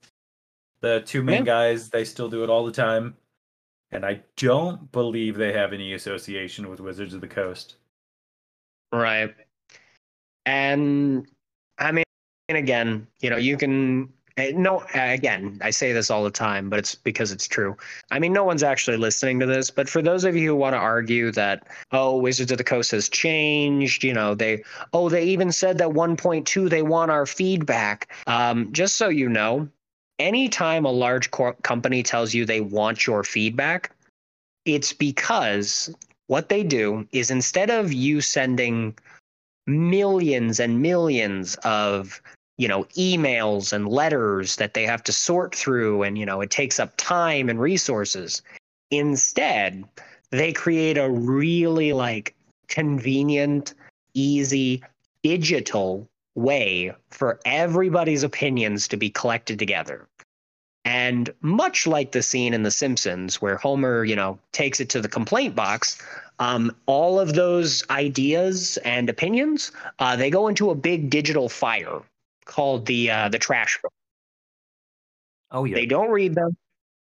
[0.81, 1.53] The two main Yeah.
[1.73, 3.17] guys, they still do it all the time.
[3.91, 7.75] And I don't believe they have any association with Wizards of the Coast.
[8.93, 9.33] Right.
[10.45, 11.27] And
[11.77, 12.05] I mean,
[12.49, 16.69] and again, you know, you can eh, no again, I say this all the time,
[16.69, 17.75] but it's because it's true.
[18.11, 20.73] I mean, no one's actually listening to this, but for those of you who want
[20.73, 24.63] to argue that oh, Wizards of the Coast has changed, you know, they
[24.93, 28.13] oh, they even said that 1.2 they want our feedback.
[28.27, 29.67] Um, just so you know,
[30.19, 33.91] anytime a large cor- company tells you they want your feedback,
[34.65, 35.93] it's because
[36.27, 38.95] what they do is instead of you sending
[39.67, 42.21] millions and millions of
[42.61, 46.51] you know emails and letters that they have to sort through and you know it
[46.51, 48.43] takes up time and resources.
[48.91, 49.83] Instead
[50.29, 52.35] they create a really like
[52.67, 53.73] convenient
[54.13, 54.83] easy
[55.23, 60.07] digital way for everybody's opinions to be collected together.
[60.85, 65.01] And much like the scene in The Simpsons where Homer, you know, takes it to
[65.01, 66.01] the complaint box,
[66.39, 72.01] um, all of those ideas and opinions, uh, they go into a big digital fire
[72.51, 73.79] called the uh, the trash.
[75.51, 75.75] Oh yeah.
[75.75, 76.55] They don't read them.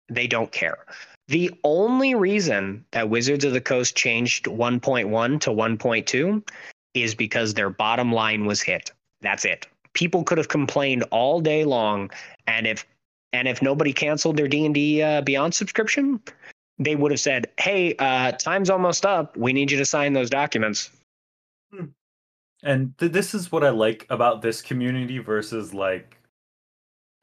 [0.09, 0.85] They don't care.
[1.27, 6.49] The only reason that Wizards of the Coast changed 1.1 to 1.2
[6.93, 8.91] is because their bottom line was hit.
[9.21, 9.67] That's it.
[9.93, 12.11] People could have complained all day long,
[12.45, 12.85] and if
[13.33, 16.21] and if nobody canceled their D and D uh, Beyond subscription,
[16.77, 19.35] they would have said, "Hey, uh, time's almost up.
[19.35, 20.91] We need you to sign those documents."
[22.67, 26.17] And th- this is what I like about this community versus like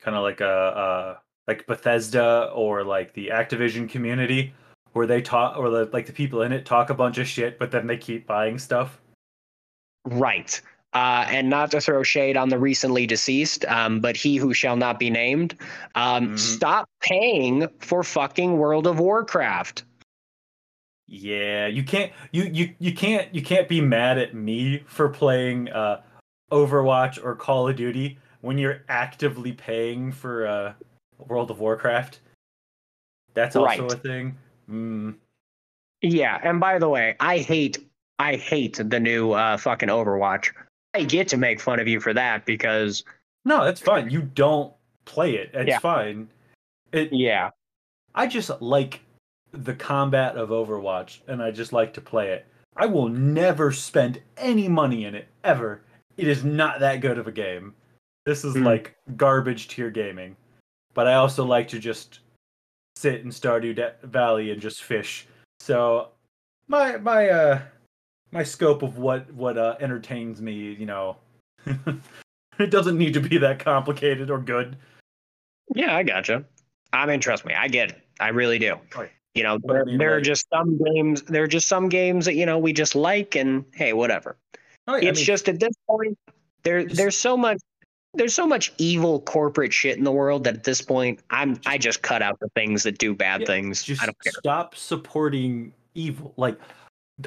[0.01, 1.17] kind of like a uh
[1.47, 4.53] like Bethesda or like the Activision community
[4.93, 7.59] where they talk or the, like the people in it talk a bunch of shit
[7.59, 9.01] but then they keep buying stuff.
[10.07, 10.61] Right.
[10.95, 14.77] Uh, and not to throw shade on the recently deceased, um, but he who shall
[14.77, 15.57] not be named,
[15.97, 16.39] um, Mhm.
[16.39, 19.83] stop paying for fucking World of Warcraft.
[21.15, 25.69] Yeah, you can't you you you can't you can't be mad at me for playing
[25.71, 26.03] uh
[26.51, 30.73] Overwatch or Call of Duty when you're actively paying for uh
[31.29, 32.19] World of Warcraft.
[33.35, 33.93] That's also Right.
[33.93, 34.37] a thing.
[34.69, 35.15] Mm.
[36.03, 37.79] Yeah, and by the way, I hate
[38.19, 40.51] I hate the new uh, fucking Overwatch.
[40.95, 43.05] I get to make fun of you for that because
[43.45, 44.11] No, that's fine.
[44.11, 44.73] You don't
[45.05, 45.51] play it.
[45.55, 45.79] It's Yeah.
[45.79, 46.29] fine.
[46.93, 47.51] It yeah,
[48.17, 49.01] I just like
[49.63, 52.47] the combat of Overwatch and I just like to play it.
[52.77, 55.83] I will never spend any money in it ever.
[56.17, 57.75] It is not that good of a game.
[58.27, 58.65] This is Hmm.
[58.65, 60.37] like garbage tier gaming.
[60.95, 62.21] But I also like to just
[62.97, 65.27] sit in Stardew Valley and just fish.
[65.61, 66.09] So
[66.69, 67.63] my my uh
[68.33, 71.17] my scope of what what uh entertains me, you know,
[72.59, 74.77] it doesn't need to be that complicated or good.
[75.75, 76.45] yeah, I gotcha.
[76.93, 78.01] I mean, trust me, I get it.
[78.21, 78.79] I really do.
[78.97, 79.11] Right.
[79.35, 81.23] You know, But I there, mean, there are just some games.
[81.23, 84.37] There are just some games that you know we just like, and hey, whatever.
[84.87, 86.17] Oh, yeah, I it's mean, just at this point
[86.63, 87.59] there Just- there's so much
[88.17, 91.79] there's so much evil corporate shit in the world that at this point I'm I
[91.79, 93.83] just cut out the things that do bad Yeah, things.
[93.83, 94.33] just I don't care.
[94.39, 96.33] stop supporting evil.
[96.37, 96.57] Like,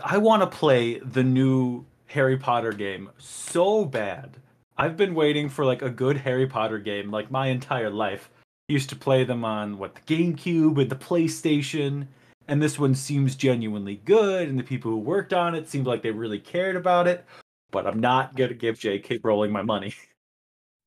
[0.04, 4.38] I want to play the new Harry Potter game so bad.
[4.78, 8.30] I've been waiting for like a good Harry Potter game like my entire life.
[8.70, 12.06] Used to play them on what the GameCube and the PlayStation,
[12.50, 16.02] and this one seems genuinely good, and the people who worked on it seemed like
[16.02, 17.24] they really cared about it.
[17.72, 19.20] But I'm not gonna give J.K.
[19.24, 19.94] Rowling my money.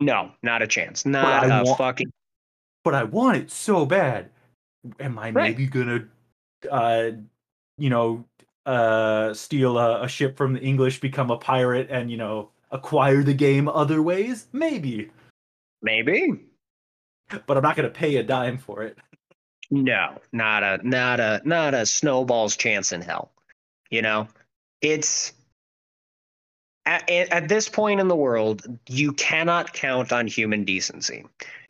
[0.03, 1.05] No, not a chance.
[1.05, 2.11] Not a want- fucking
[2.85, 4.31] but I want it so bad.
[4.99, 5.35] Am I Right.
[5.51, 6.09] maybe gonna,
[6.71, 7.11] uh,
[7.77, 8.25] you know,
[8.65, 13.23] uh, steal a, a ship from the English, become a pirate, and you know, acquire
[13.23, 14.49] the game other ways?
[14.55, 15.11] Maybe,
[15.83, 16.47] maybe.
[17.47, 18.99] But I'm not gonna pay a dime for it.
[19.71, 23.33] No, not a not a not a snowball's chance in hell.
[23.91, 24.29] You know,
[24.81, 25.33] it's
[26.87, 31.25] at, at this point in the world, you cannot count on human decency.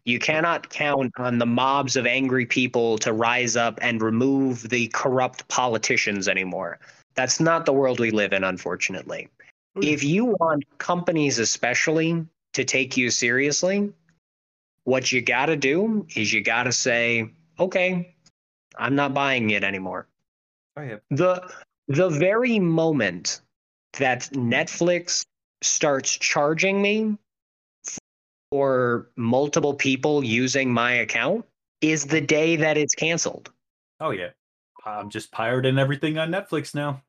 [0.04, 4.88] You cannot count on the mobs of angry people to rise up and remove the
[4.88, 6.78] corrupt politicians anymore.
[7.14, 9.28] That's not the world we live in, unfortunately.
[9.82, 13.92] If you want companies, especially, to take you seriously,
[14.84, 18.14] what you got to do is you got to say, okay,
[18.78, 20.08] I'm not buying it anymore.
[20.76, 21.50] Oh yeah, The
[21.88, 23.40] the very moment
[23.98, 25.24] that Netflix
[25.62, 27.18] starts charging me
[28.50, 31.44] for multiple people using my account
[31.80, 33.50] is the day that it's canceled.
[34.00, 34.30] oh yeah.
[34.86, 37.02] I'm just pirating everything on Netflix now.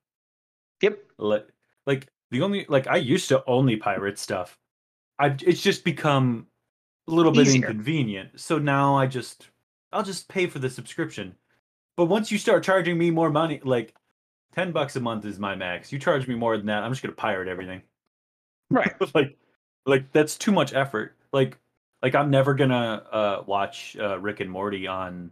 [0.81, 0.99] Yep.
[1.17, 1.47] Like,
[1.87, 4.57] like the only like I used to only pirate stuff.
[5.17, 6.47] I it's just become
[7.07, 7.67] a little bit Easier.
[7.67, 8.39] inconvenient.
[8.39, 9.49] So now I just
[9.91, 11.35] I'll just pay for the subscription.
[11.97, 13.93] But once you start charging me more money, like
[14.53, 15.91] ten bucks a month is my max.
[15.91, 17.81] You charge me more than that, I'm just gonna pirate everything.
[18.69, 18.93] Right.
[19.15, 19.37] like
[19.85, 21.17] like that's too much effort.
[21.33, 21.57] Like
[22.01, 25.31] like I'm never gonna uh watch uh Rick and Morty on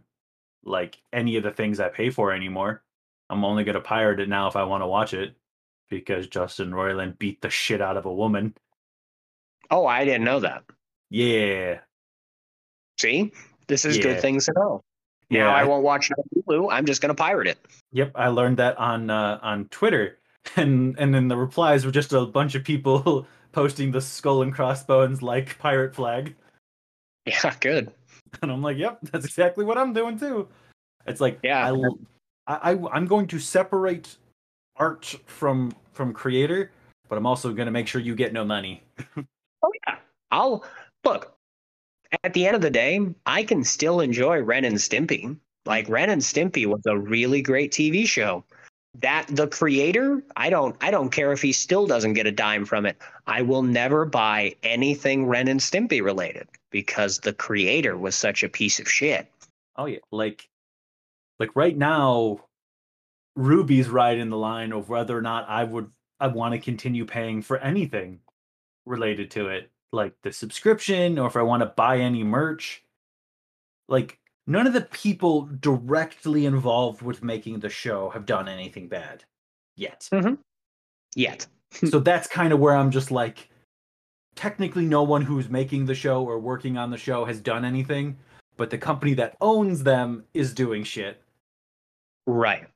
[0.64, 2.82] like any of the things I pay for anymore.
[3.30, 5.34] I'm only gonna pirate it now if I want to watch it
[5.88, 8.54] because Justin Roiland beat the shit out of a woman.
[9.70, 10.64] Oh, I didn't know that.
[11.10, 11.80] Yeah.
[12.98, 13.32] See?
[13.66, 14.02] This is Yeah.
[14.04, 14.82] good things to know.
[15.28, 15.44] Yeah.
[15.44, 16.72] now I I- won't watch it on Hulu.
[16.72, 17.58] I'm just gonna pirate it.
[17.92, 20.18] Yep, I learned that on uh, on Twitter,
[20.56, 24.52] and and then the replies were just a bunch of people posting the skull and
[24.54, 26.34] crossbones like pirate flag,
[27.26, 27.92] Yeah, good.
[28.42, 30.48] and I'm like, yep, that's exactly what I'm doing too.
[31.06, 31.72] It's like, Yeah.
[32.46, 34.16] I I'm going to separate
[34.76, 36.72] art from from creator,
[37.08, 38.82] but I'm also going to make sure you get no money.
[39.62, 39.96] Oh yeah.
[40.32, 40.64] I'll
[41.04, 41.36] look.
[42.24, 45.36] at the end of the day, I can still enjoy Ren and Stimpy.
[45.66, 48.44] Like Ren and Stimpy was a really great TV show.
[48.98, 52.64] That the creator, I don't I don't care if he still doesn't get a dime
[52.64, 52.96] from it.
[53.26, 58.48] I will never buy anything Ren and Stimpy related because the creator was such a
[58.48, 59.30] piece of shit.
[59.76, 60.48] Oh yeah, like
[61.38, 62.40] like right now
[63.38, 67.04] RWBY's right in the line of whether or not I would I want to continue
[67.06, 68.20] paying for anything
[68.86, 72.82] related to it, like the subscription or if I want to buy any merch.
[73.88, 79.24] Like none of the people directly involved with making the show have done anything bad
[79.76, 80.08] yet.
[80.12, 80.34] Mm-hmm.
[81.16, 81.46] Yet.
[81.88, 83.48] so that's kind of where I'm just like
[84.36, 88.16] technically no one who's making the show or working on the show has done anything,
[88.56, 91.20] but the company that owns them is doing shit.
[92.26, 92.66] Right.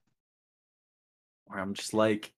[1.47, 2.33] Where I'm just like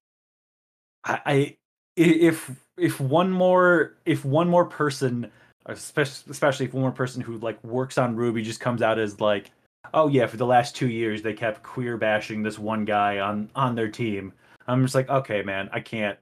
[1.04, 1.56] I, I i-
[1.96, 5.30] if if one more if one more person
[5.66, 9.20] especially especially if one more person who like works on RWBY just comes out as
[9.20, 9.50] like
[9.94, 13.50] oh yeah for the last 2 years they kept queer bashing this one guy on
[13.54, 14.32] on their team.
[14.68, 16.18] I'm just like okay man, I can't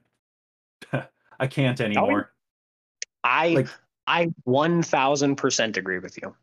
[1.39, 2.31] I can't anymore.
[3.23, 3.69] I Like-
[4.07, 6.35] I one thousand percent agree with you.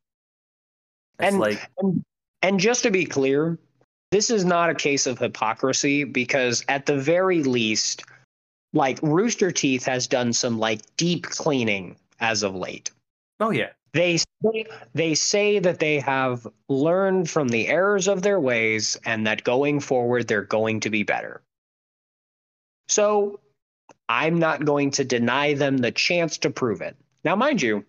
[1.19, 2.05] And- like And,
[2.43, 3.57] and just to be clear,
[4.11, 8.05] this is not a case of hypocrisy because at the very least,
[8.73, 12.91] like Rooster Teeth has done some like deep cleaning as of late.
[13.41, 13.71] oh yeah.
[13.93, 14.65] They say,
[14.95, 19.81] they say that they have learned from the errors of their ways and that going
[19.81, 21.43] forward they're going to be better.
[22.89, 23.41] So
[24.09, 26.97] I'm not going to deny them the chance to prove it.
[27.25, 27.85] Now, mind you,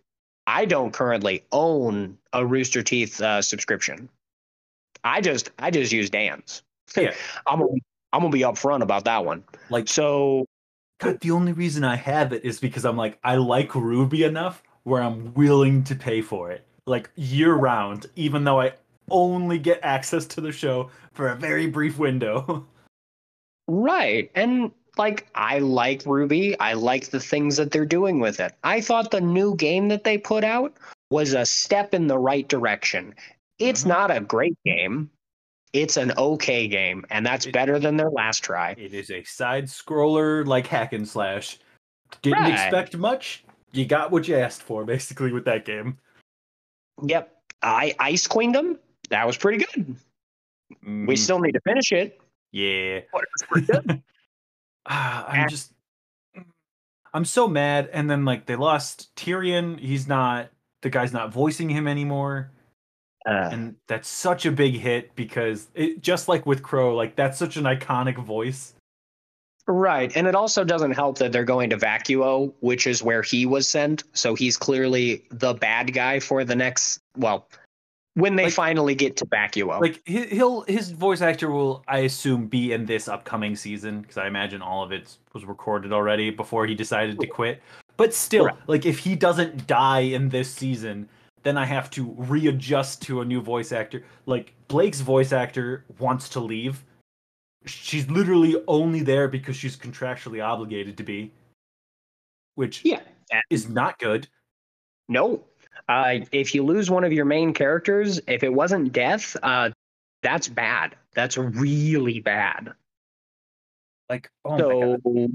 [0.46, 4.10] I don't currently own a Rooster Teeth uh, subscription.
[5.04, 6.64] I just I just use Dan's.
[6.96, 7.14] Yeah.
[7.48, 7.72] I'm gonna,
[8.12, 9.44] I'm gonna be upfront about that one.
[9.70, 10.46] Like So
[11.04, 14.64] God, the only reason I have it is because I'm like, I like RWBY enough
[14.84, 18.74] where I'm willing to pay for it, like year round, even though I
[19.10, 22.66] only get access to the show for a very brief window.
[23.66, 24.30] Right.
[24.36, 26.58] And like I like RWBY.
[26.60, 28.52] I like the things that they're doing with it.
[28.66, 30.74] I thought the new game that they put out
[31.12, 33.16] was a step in the right direction.
[33.60, 33.88] It's Mhm.
[33.88, 35.10] not a great game.
[35.74, 38.72] It's an okay game, and that's It- better than their last try.
[38.78, 41.58] it is a side scroller, like hack and slash.
[42.22, 42.54] Didn't Right.
[42.54, 43.44] expect much.
[43.72, 45.98] You got what you asked for, basically, with that game.
[47.02, 47.36] Yep.
[47.64, 48.78] I Ice Queendom.
[49.10, 49.96] That was pretty good.
[50.84, 51.18] We Mhm.
[51.18, 52.20] still need to finish it.
[52.52, 53.00] yeah.
[53.12, 54.04] But it was pretty good.
[54.86, 55.72] Ah, I'm just
[57.14, 60.50] I'm so mad and then like they lost Tyrian, he's not
[60.82, 62.52] the guy's not voicing him anymore
[63.26, 67.38] Uh, and that's such a big hit because it just like with Qrow like that's
[67.40, 68.74] such an iconic voice.
[69.68, 70.12] right.
[70.18, 73.66] And it also doesn't help that they're going to Vacuo, which is where he was
[73.68, 74.04] sent.
[74.14, 77.48] So he's clearly the bad guy for the next, well,
[78.16, 79.80] when they Like- finally get to Vacuo.
[79.80, 84.18] Like he- he'll his voice actor will I assume be in this upcoming season because
[84.18, 87.62] I imagine all of it was recorded already before he decided to quit.
[87.96, 88.68] But still, Correct.
[88.70, 91.08] like if he doesn't die in this season,
[91.44, 94.04] then I have to readjust to a new voice actor.
[94.26, 96.84] Like Blake's voice actor wants to leave.
[97.66, 101.32] She's literally only there because she's contractually obligated to be,
[102.56, 103.02] which yeah.
[103.50, 104.28] is not good.
[105.08, 105.44] No.
[105.88, 109.70] Uh, if you lose one of your main characters, if it wasn't death, uh,
[110.22, 110.96] that's bad.
[111.14, 112.74] That's really bad.
[114.10, 115.02] Like, oh my god.
[115.04, 115.28] so,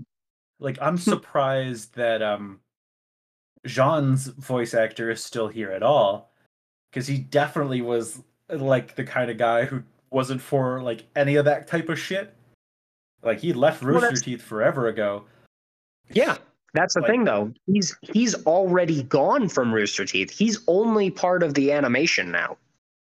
[0.59, 2.61] Like, I'm surprised that um
[3.69, 6.32] Jaune's voice actor is still here at all.
[6.90, 11.45] Because he definitely was like the kind of guy who wasn't for like any of
[11.45, 12.35] that type of shit.
[13.23, 15.24] Like he left Rooster that's- Teeth forever ago.
[16.11, 16.39] yeah,
[16.73, 17.53] that's the Like- thing, though.
[17.66, 20.31] He's he's already gone from Rooster Teeth.
[20.31, 22.57] He's only part of the animation now.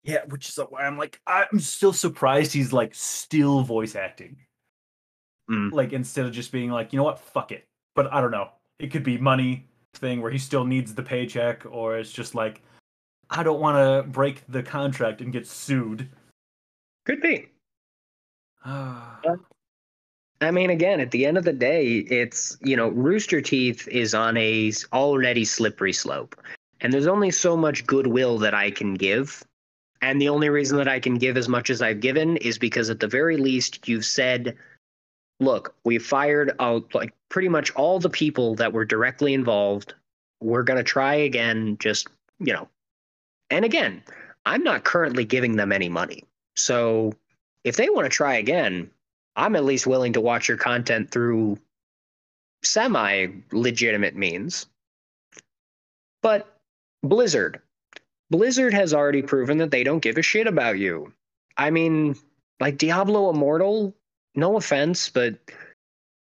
[0.03, 4.35] Yeah, which is why I'm like I'm still surprised he's like still voice acting.
[5.49, 5.71] Mm.
[5.71, 7.65] Like instead of just being like, you know what, fuck it.
[7.95, 8.49] But I don't know.
[8.79, 12.61] It could be money thing where he still needs the paycheck, or it's just like
[13.29, 16.09] I don't want to break the contract and get sued.
[17.05, 17.47] Could be.
[20.41, 24.13] I mean, again, at the end of the day, it's you know, Rooster Teeth is
[24.13, 26.35] on a already slippery slope,
[26.81, 29.43] and there's only so much goodwill that I can give,
[30.01, 32.89] and the only reason that I can give as much as I've given is because
[32.89, 34.55] at the very least you've said,
[35.39, 39.93] look, we fired out like pretty much all the people that were directly involved.
[40.41, 42.07] We're gonna try again, just
[42.39, 42.67] you know,
[43.49, 44.03] and again,
[44.45, 46.23] I'm not currently giving them any money,
[46.55, 47.13] so
[47.63, 48.89] if they want to try again,
[49.35, 51.57] I'm at least willing to watch your content through
[52.63, 54.65] semi legitimate means.
[56.21, 56.59] But
[57.03, 57.61] Blizzard,
[58.29, 61.13] Blizzard has already proven that they don't give a shit about you.
[61.57, 62.15] I mean,
[62.59, 63.95] like Diablo Immortal,
[64.39, 65.35] no offense, but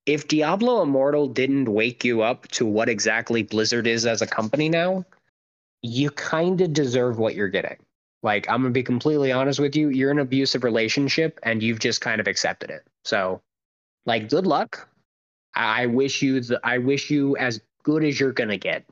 [0.05, 4.69] if Diablo Immortal didn't wake you up to what exactly Blizzard is as a company
[4.69, 5.03] now,
[5.81, 7.77] you kind of deserve what you're getting.
[8.23, 9.89] Like, I'm going to be completely honest with you.
[9.89, 12.83] You're in an abusive relationship and you've just kind of accepted it.
[13.03, 13.41] So,
[14.05, 14.87] like, good luck.
[15.55, 18.83] I wish you the, I wish you as good as you're going to get.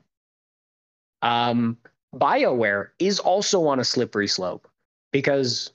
[1.21, 1.77] Um,
[2.15, 4.67] BioWare is also on a slippery slope
[5.11, 5.71] because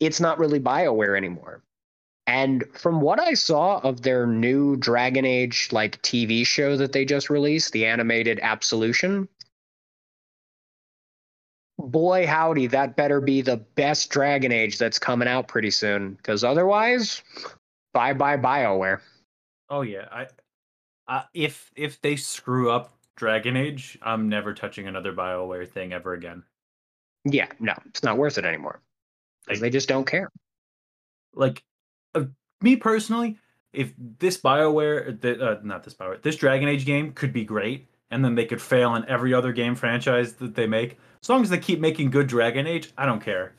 [0.00, 1.62] it's not really BioWare anymore.
[2.26, 7.04] And from what I saw of their new Dragon Age like TV show that they
[7.04, 9.28] just released, the animated Absolution,
[11.78, 16.14] boy howdy, that better be the best Dragon Age that's coming out pretty soon.
[16.14, 17.22] Because otherwise,
[17.92, 19.00] bye bye BioWare.
[19.68, 20.26] Oh yeah, I,
[21.06, 26.14] I if if they screw up Dragon Age, I'm never touching another BioWare thing ever
[26.14, 26.42] again.
[27.24, 28.80] Yeah, no, it's not worth it anymore
[29.46, 30.30] because they just don't care.
[31.34, 31.62] Like
[32.14, 32.24] uh,
[32.60, 33.38] me personally,
[33.72, 38.24] if this Bioware, uh, not this Bioware, this Dragon Age game could be great, and
[38.24, 40.98] then they could fail in every other game franchise that they make.
[41.22, 43.54] As long as they keep making good Dragon Age, I don't care.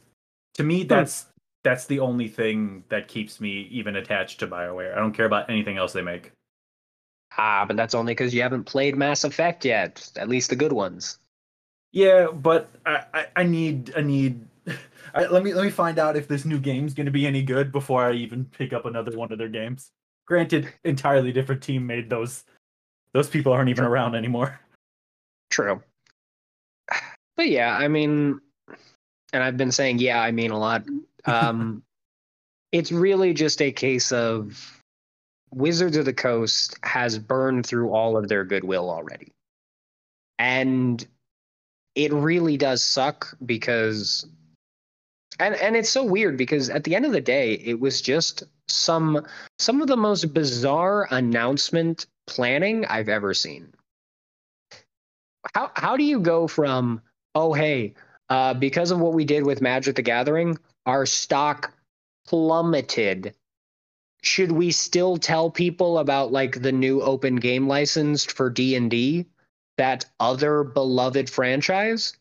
[0.55, 0.87] To me, hmm.
[0.87, 1.25] that's
[1.63, 4.95] that's the only thing that keeps me even attached to Bioware.
[4.95, 6.31] I don't care about anything else they make.
[7.37, 10.09] Ah, but that's only because you haven't played Mass Effect yet.
[10.15, 11.17] At least the good ones.
[11.91, 14.45] Yeah, but I, I, I need I need
[15.15, 17.41] I, let me let me find out if this new game's going to be any
[17.41, 19.91] good before I even pick up another one of their games.
[20.27, 22.43] Granted, entirely different team made those.
[23.13, 24.59] Those people aren't even around anymore.
[25.49, 25.81] True.
[27.37, 28.41] But yeah, I mean,
[29.31, 30.83] and I've been saying yeah, I mean a lot.
[31.25, 31.81] Um,
[32.73, 34.81] it's really just a case of
[35.53, 39.31] Wizards of the Coast has burned through all of their goodwill already.
[40.39, 41.05] And
[41.95, 44.27] it really does suck because
[45.39, 48.43] and and it's so weird because at the end of the day it was just
[48.67, 49.25] some
[49.59, 53.73] some of the most bizarre announcement planning i've ever seen.
[55.53, 57.01] How how do you go from
[57.35, 57.93] oh hey
[58.29, 61.73] uh, because of what we did with magic the gathering our stock
[62.27, 63.35] plummeted.
[64.21, 69.25] Should we still tell people about like the new open game license for d&d
[69.77, 72.17] that other beloved franchise?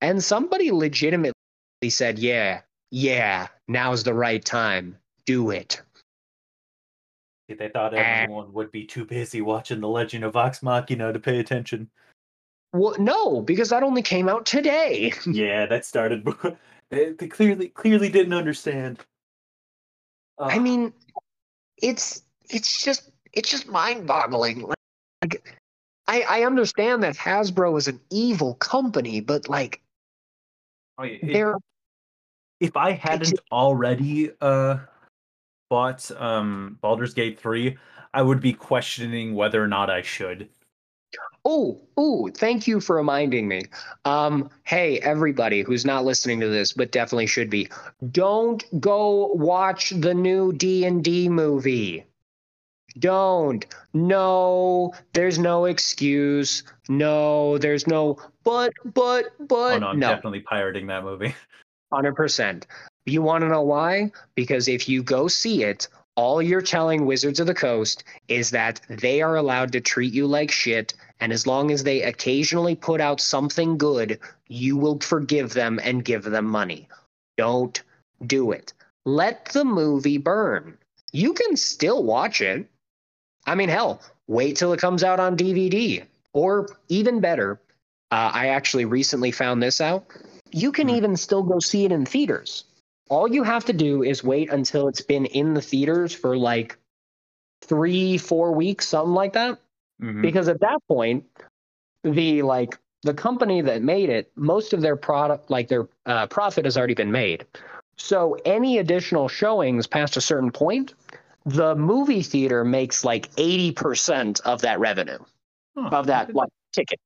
[0.00, 1.37] And somebody legitimately
[1.80, 4.96] he said, Yeah, yeah, now's the right time.
[5.26, 5.82] Do it.
[7.48, 11.38] They thought everyone would be too busy watching The Legend of Vox Machina to pay
[11.38, 11.88] attention.
[12.74, 15.14] Well, no, because that only came out today.
[15.26, 16.28] yeah, that started.
[16.90, 18.98] they, clearly clearly didn't understand.
[20.38, 20.92] Uh, I mean,
[21.78, 24.70] it's it's just it's just mind-boggling.
[25.22, 25.56] Like,
[26.06, 29.80] I I understand that Hasbro is an evil company, but like
[30.98, 31.54] Oh, there.
[32.60, 34.78] If I hadn't already uh,
[35.70, 37.76] bought um, Baldur's Gate three,
[38.12, 40.48] I would be questioning whether or not I should.
[41.44, 43.62] Oh, oh, thank you for reminding me.
[44.04, 47.68] Um, hey, everybody who's not listening to this, but definitely should be,
[48.10, 52.04] don't go watch the new D and D movie.
[52.98, 53.64] Don't.
[53.94, 56.64] No, there's no excuse.
[56.88, 58.18] No, there's no
[58.48, 59.74] but, but, but.
[59.74, 60.08] Oh, no, I'm no.
[60.08, 61.34] definitely pirating that movie.
[61.92, 62.64] 100%.
[63.04, 64.10] You want to know why?
[64.36, 68.80] Because if you go see it, all you're telling Wizards of the Coast is that
[68.88, 70.94] they are allowed to treat you like shit.
[71.20, 74.18] And as long as they occasionally put out something good,
[74.48, 76.88] you will forgive them and give them money.
[77.36, 77.82] Don't
[78.26, 78.72] do it.
[79.04, 80.78] Let the movie burn.
[81.12, 82.66] You can still watch it.
[83.46, 86.04] I mean, hell, wait till it comes out on DVD.
[86.32, 87.60] Or even better,
[88.10, 90.06] uh, I actually recently found this out.
[90.50, 90.96] You can mm-hmm.
[90.96, 92.64] even still go see it in theaters.
[93.10, 96.78] All you have to do is wait until it's been in the theaters for like
[97.62, 99.58] three, four weeks, something like that.
[100.02, 100.22] Mm-hmm.
[100.22, 101.24] Because at that point,
[102.04, 106.64] the like the company that made it, most of their product, like their uh, profit,
[106.64, 107.46] has already been made.
[107.96, 110.94] So any additional showings past a certain point,
[111.44, 115.18] the movie theater makes like 80% of that revenue
[115.76, 115.88] huh.
[115.92, 117.00] of that like ticket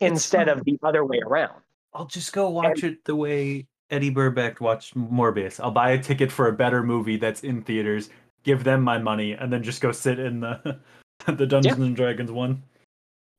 [0.00, 1.60] instead of the other way around.
[1.94, 5.60] I'll just go watch and, it the way Eddy Burback watched Morbius.
[5.60, 8.10] I'll buy a ticket for a better movie that's in theaters,
[8.44, 10.78] give them my money, and then just go sit in the
[11.26, 11.84] the Dungeons yeah.
[11.84, 12.62] and Dragons one.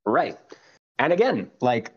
[0.06, 0.38] Right.
[1.00, 1.92] And again, like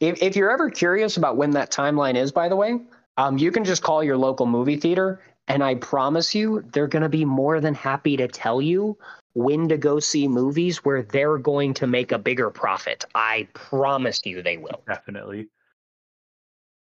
[0.00, 2.80] if if you're ever curious about when that timeline is, by the way,
[3.16, 7.02] um, you can just call your local movie theater and I promise you, they're going
[7.02, 8.96] to be more than happy to tell you
[9.38, 13.04] when to go see movies where they're going to make a bigger profit.
[13.14, 14.82] I promise you they will.
[14.84, 15.46] Definitely.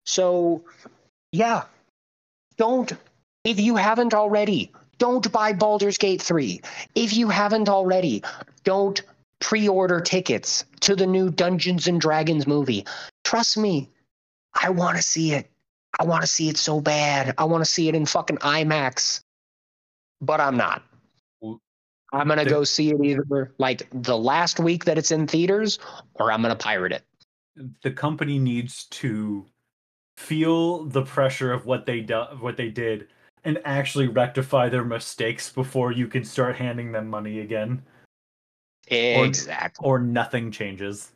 [0.06, 0.66] So,
[1.32, 1.64] yeah,
[2.58, 2.92] don't,
[3.46, 6.62] if you haven't already, don't buy Baldur's Gate 3.
[6.94, 8.22] If you haven't already,
[8.66, 9.02] don't
[9.40, 12.86] pre order tickets to the new Dungeons and Dragons movie.
[13.24, 13.90] Trust me,
[14.62, 15.50] I want to see it.
[16.00, 17.34] I want to see it so bad.
[17.38, 19.22] I want to see it in fucking IMAX,
[20.20, 20.84] but I'm not.
[22.12, 25.80] I'm gonna go see it either like the last week that it's in theaters,
[26.16, 27.04] or I'm gonna pirate it.
[27.84, 29.46] The company needs to
[30.18, 33.08] feel the pressure of what they do, what they did,
[33.44, 37.82] and actually rectify their mistakes before you can start handing them money again.
[38.88, 39.86] Exactly.
[39.86, 41.12] Or, or nothing changes.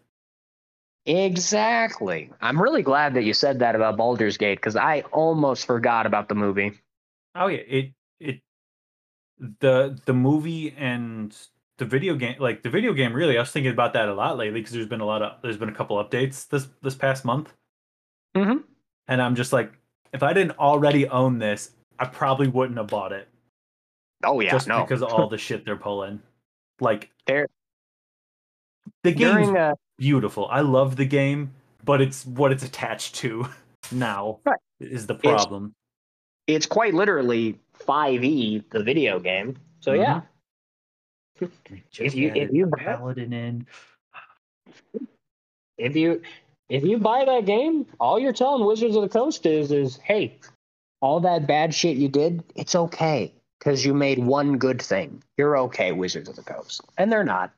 [1.06, 2.32] Exactly.
[2.42, 6.30] I'm really glad that you said that about Baldur's Gate because I almost forgot about
[6.30, 6.80] the movie.
[7.36, 8.42] Oh yeah, it it
[9.60, 11.36] the the movie and
[11.78, 14.38] the video game like the video game really I was thinking about that a lot
[14.38, 17.26] lately because there's been a lot of there's been a couple updates this this past
[17.26, 17.53] month.
[18.36, 18.60] Mm-hmm.
[19.07, 19.74] And I'm just like
[20.14, 23.28] if I didn't already own this, I probably wouldn't have bought it.
[24.24, 24.82] Oh yeah, just no.
[24.82, 26.22] because of all the shit they're pulling.
[26.80, 27.48] Like there
[29.03, 30.48] the game's during uh, beautiful.
[30.49, 31.52] I love the game,
[31.84, 33.48] but it's what it's attached to
[33.91, 34.60] now Right.
[34.80, 35.74] is the It's- problem.
[36.48, 39.58] it's quite literally 5e the video game.
[39.80, 40.22] So yeah,
[41.92, 43.68] Just you- if you buy it- paladin in.
[45.78, 46.22] if you
[46.70, 50.38] if you buy that game, all you're telling Wizards of the Coast is is hey,
[51.02, 55.22] all that bad shit you did, it's okay because you made one good thing.
[55.38, 57.54] You're okay, Wizards of the Coast, and they're not.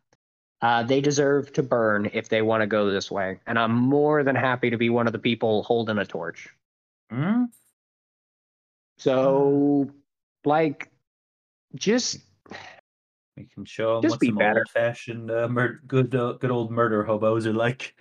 [0.59, 4.23] Uh, they deserve to burn if they want to go this way, and I'm more
[4.23, 6.49] than happy to be one of the people holding a torch.
[7.11, 7.43] Hmm?
[8.97, 9.87] So,
[10.47, 10.89] like,
[11.75, 12.19] just
[13.35, 14.59] We can show them Just what be some better.
[14.59, 17.93] old-fashioned, uh, mur- good, uh, good old murder hobos are like.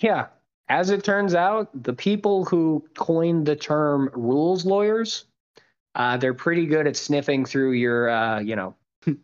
[0.00, 0.28] Yeah.
[0.70, 5.26] As it turns out, the people who coined the term rules lawyers,
[5.94, 8.74] uh, they're pretty good at sniffing through your, uh, you know,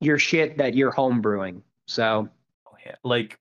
[0.00, 1.60] your shit that you're homebrewing.
[1.86, 2.28] So,
[2.66, 2.94] Oh, yeah.
[3.04, 3.38] Like,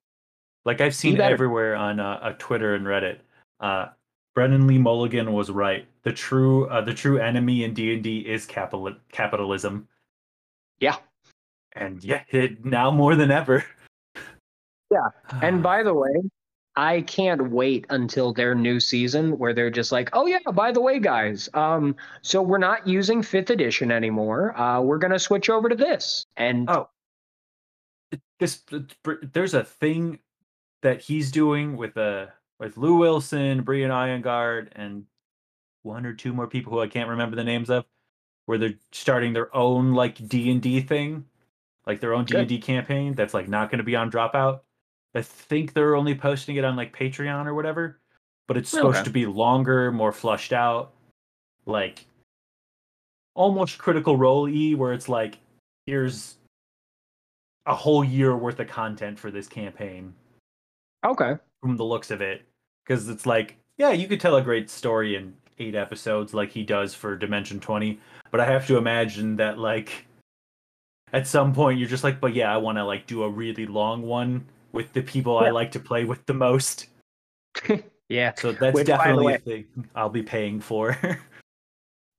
[0.66, 3.20] like I've seen everywhere on uh, Twitter and Reddit.
[3.60, 3.88] Uh,
[4.36, 5.88] Brennan Lee Mulligan was right.
[6.04, 9.88] The true, uh, the true enemy in D and D is capital capitalism.
[10.80, 10.96] Yeah.
[11.74, 13.66] And yeah, it, now more than ever.
[14.92, 15.10] Yeah.
[15.42, 16.14] and by the way,
[16.76, 20.80] I can't wait until their new season where they're just like, oh yeah, by the
[20.80, 24.58] way, guys, um, so we're not using fifth edition anymore.
[24.58, 26.26] Uh, we're gonna switch over to this.
[26.38, 26.90] And Oh.
[28.40, 28.64] this
[29.34, 30.20] there's a thing
[30.82, 32.28] that he's doing with uh
[32.60, 35.06] with Lou Wilson, Aabria Iyengar, and
[35.84, 37.86] one or two more people who I can't remember the names of,
[38.46, 41.26] where they're starting their own like D and D thing,
[41.86, 44.62] like their own D and D campaign that's like not going to be on Dropout.
[45.16, 48.00] I think they're only posting it on like Patreon or whatever,
[48.48, 49.04] but it's supposed Okay.
[49.06, 50.94] to be longer, more flushed out,
[51.66, 52.06] like
[53.36, 55.38] almost Critical Role e, where it's like
[55.86, 56.36] here's
[57.66, 60.14] a whole year worth of content for this campaign
[61.06, 62.44] okay, from the looks of it
[62.84, 66.64] because it's like yeah you could tell a great story in eight episodes like he
[66.64, 68.00] does for dimension 20
[68.32, 70.06] but i have to imagine that like
[71.14, 73.66] at some point you're just like but yeah i want to like do a really
[73.66, 76.88] long one with the people i like to play with the most
[78.10, 79.66] yeah, so that's Which, definitely a thing
[79.96, 80.98] i'll be paying for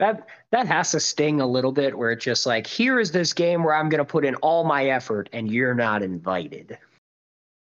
[0.01, 1.97] that that has to sting a little bit.
[1.97, 4.87] Where it's just like, here is this game where I'm gonna put in all my
[4.87, 6.77] effort, and you're not invited.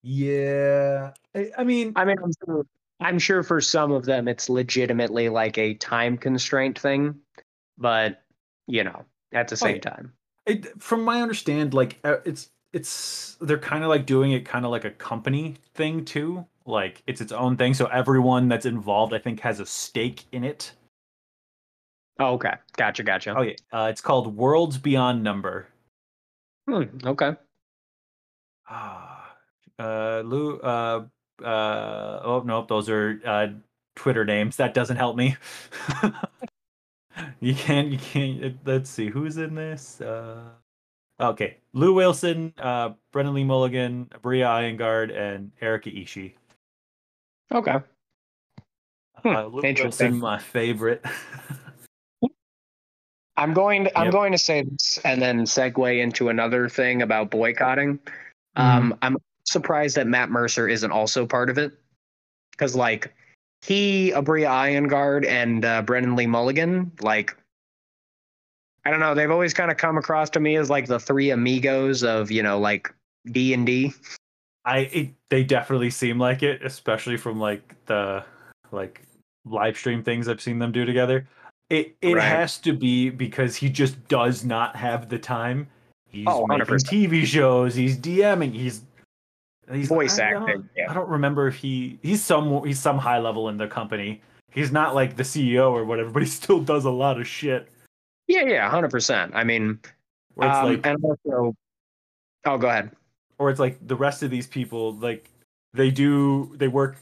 [0.02, 2.64] yeah I, I mean I mean, I'm sure,
[3.00, 7.14] I'm sure for some of them it's legitimately like a time constraint thing,
[7.78, 8.22] but
[8.66, 9.90] you know, at the same yeah.
[9.90, 10.12] time,
[10.46, 14.64] it, from my understand like uh, it's it's they're kind of like doing it kind
[14.64, 19.12] of like a company thing too like it's its own thing so everyone that's involved
[19.12, 20.72] i think has a stake in it.
[22.18, 23.34] Oh, okay, gotcha, gotcha.
[23.34, 23.54] oh yeah.
[23.72, 25.68] Uh, it's called worlds beyond number.
[26.68, 27.32] Hmm, okay,
[28.68, 29.34] ah
[29.78, 31.06] uh lou uh
[31.44, 33.48] uh oh nope those are uh
[33.96, 35.36] twitter names that doesn't help me
[37.40, 40.42] you can't you can't let's see who's in this uh
[41.20, 46.34] okay lou wilson uh brennan lee mulligan aabria iyengar and erika ishii
[47.52, 47.78] okay.
[49.22, 50.12] Hmm, uh, lou interesting.
[50.12, 51.04] wilson my favorite
[53.36, 53.84] I'm going.
[53.84, 54.12] To, I'm Yep.
[54.12, 57.98] going to say this and then segue into another thing about boycotting.
[57.98, 58.60] Mm-hmm.
[58.60, 61.72] Um, I'm surprised that Matt Mercer isn't also part of it,
[62.52, 63.14] because like
[63.62, 67.36] he, Aabria Iyengar, and uh, Brennan Lee Mulligan, like
[68.84, 71.30] I don't know, they've always kind of come across to me as like the three
[71.30, 72.92] amigos of you know like
[73.26, 73.92] D and D.
[74.64, 78.24] I it, they definitely seem like it, especially from like the
[78.72, 79.02] like
[79.44, 81.28] live stream things I've seen them do together.
[81.68, 82.22] It it Right.
[82.24, 85.68] has to be because he just does not have the time.
[86.08, 86.88] He's Oh, making 100%.
[86.88, 87.74] TV shows.
[87.74, 88.52] He's DMing.
[88.52, 88.82] He's
[89.72, 90.90] he's Voice I don't- acting, yeah.
[90.90, 94.22] I don't remember if he he's some he's some high level in the company.
[94.52, 97.68] He's not like the CEO or whatever, but he still does a lot of shit.
[98.26, 99.32] Yeah, yeah, hundred percent.
[99.34, 99.78] I mean,
[100.36, 101.54] it's um, like and also,
[102.46, 102.90] oh, go ahead.
[103.38, 105.30] or it's like the rest of these people like
[105.74, 106.96] they do they work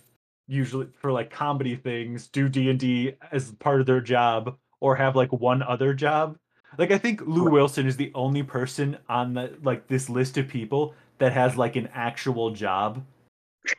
[0.46, 5.30] usually for like comedy things do d&d as part of their job or have like
[5.32, 6.36] one other job
[6.78, 10.48] like i think lou wilson is the only person on the like this list of
[10.48, 13.04] people that has like an actual job.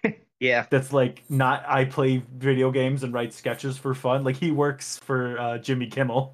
[0.41, 4.23] Yeah, that's like not i play video games and write sketches for fun.
[4.23, 6.33] Like he works for uh, jimmy kimmel.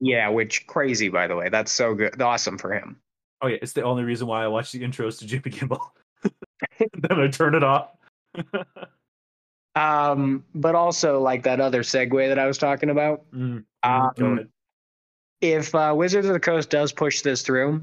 [0.00, 1.48] Yeah, which crazy by the way.
[1.48, 2.98] That's so good, awesome for him.
[3.40, 5.94] oh yeah it's the only reason why i watch the intros to jimmy kimmel.
[6.78, 7.96] Then i turn it off.
[9.74, 13.24] Um, but also like that other segue that I was talking about.
[13.32, 14.48] Mm, Um,
[15.40, 17.82] if uh, Wizards of the Coast does push this through,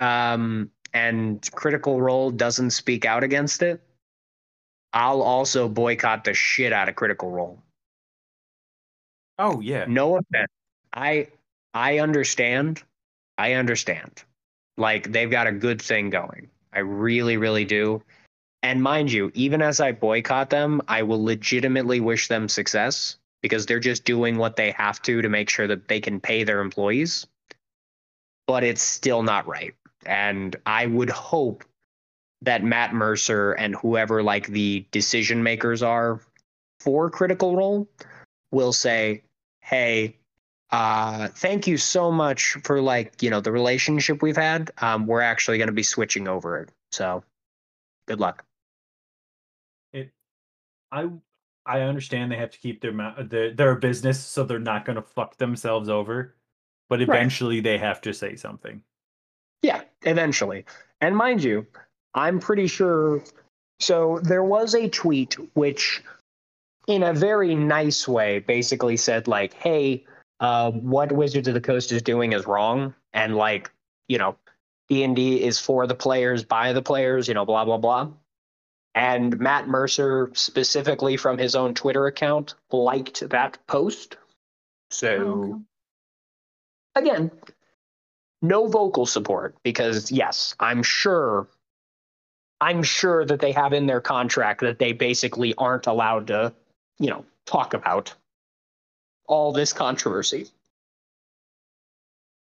[0.00, 3.80] um, and Critical Role doesn't speak out against it,
[4.92, 7.58] I'll also boycott the shit out of Critical Role.
[9.38, 10.50] oh yeah No offense.
[10.92, 11.28] I
[11.74, 12.82] I understand.
[13.36, 14.24] I understand.
[14.78, 16.48] Like they've got a good thing going.
[16.72, 18.02] I really, really do.
[18.62, 23.66] And mind you, even as I boycott them, I will legitimately wish them success because
[23.66, 26.60] they're just doing what they have to to make sure that they can pay their
[26.60, 27.26] employees.
[28.46, 29.74] But it's still not right.
[30.06, 31.64] And I would hope
[32.42, 36.20] that Matt Mercer and whoever like the decision makers are
[36.80, 37.88] for Critical Role
[38.52, 39.22] will say,
[39.60, 40.16] "Hey,
[40.70, 44.70] uh, thank you so much for like you know the relationship we've had.
[44.78, 46.70] Um, we're actually going to be switching over it.
[46.92, 47.24] So,
[48.06, 48.44] good luck."
[49.92, 50.10] it
[50.92, 51.08] i
[51.64, 54.96] i understand they have to keep their mou- their, their business so they're not going
[54.96, 56.34] to fuck themselves over
[56.88, 58.82] but eventually they have to say something
[59.62, 60.64] Yeah, eventually.
[61.00, 61.66] And mind you,
[62.14, 63.22] I'm pretty sure.
[63.80, 66.02] So there was a tweet which,
[66.86, 70.04] in a very nice way, basically said, like, hey,
[70.40, 72.94] uh, what Wizards of the Coast is doing is wrong.
[73.12, 73.70] And, like,
[74.08, 74.36] you know,
[74.88, 78.08] D&D is for the players, by the players, you know, blah, blah, blah.
[78.94, 84.16] And Matt Mercer, specifically from his own Twitter account, liked that post.
[84.90, 85.62] So,
[86.94, 87.30] again,
[88.42, 91.48] no vocal support because yes, I'm sure
[92.60, 96.54] I'm sure that they have in their contract that they basically aren't allowed to,
[96.98, 98.14] you know, talk about
[99.26, 100.46] all this controversy.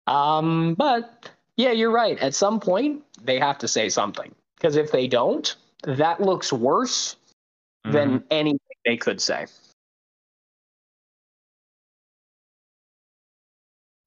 [0.06, 2.18] Um, but yeah, you're right.
[2.18, 5.54] At some point, they have to say something because if they don't,
[5.84, 7.16] that looks worse
[7.84, 9.46] than anything they could say.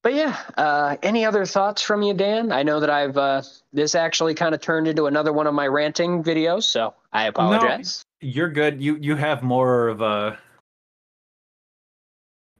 [0.08, 2.50] But yeah, uh, any other thoughts from you, Dan?
[2.50, 3.42] I know that I've uh,
[3.74, 8.06] this actually kind of turned into another one of my ranting videos, so I apologize.
[8.22, 10.38] you're good you you have more of a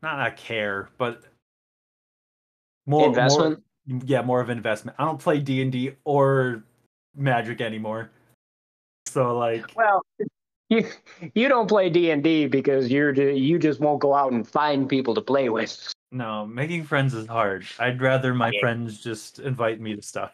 [0.03, 1.23] not a care but
[2.85, 3.63] more Investment?
[3.87, 6.63] more, yeah more of investment i don't play d&d or
[7.17, 8.11] magic anymore
[9.07, 10.05] so like Well,
[10.69, 10.87] you
[11.35, 14.87] you don't play D and D because you're you just won't go out and find
[14.87, 15.95] people to play with.
[16.11, 17.67] No, making friends is hard.
[17.79, 20.33] I'd rather my friends just invite me to stuff.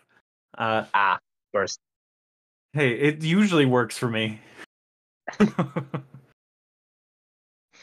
[0.56, 1.20] Uh, Ah, of
[1.52, 1.78] course.
[2.72, 4.40] hey, it usually works for me.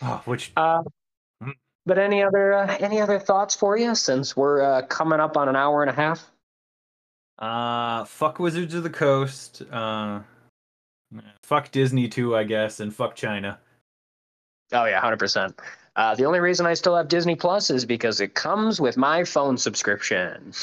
[0.01, 0.83] oh, which Uh,
[1.43, 1.53] Mm.
[1.85, 5.49] but any other uh, any other thoughts for you since we're uh, coming up on
[5.49, 6.29] an hour and a half?
[7.39, 9.63] uh, fuck Wizards of the Coast.
[9.71, 10.21] Uh,
[11.43, 13.59] fuck Disney too, I guess, and fuck China.
[14.71, 15.59] Oh yeah, hundred percent.
[15.95, 19.23] Uh, the only reason I still have Disney Plus is because it comes with my
[19.23, 20.53] phone subscription.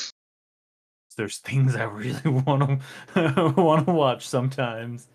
[1.16, 2.80] There's things I really want
[3.14, 5.08] to want to watch sometimes.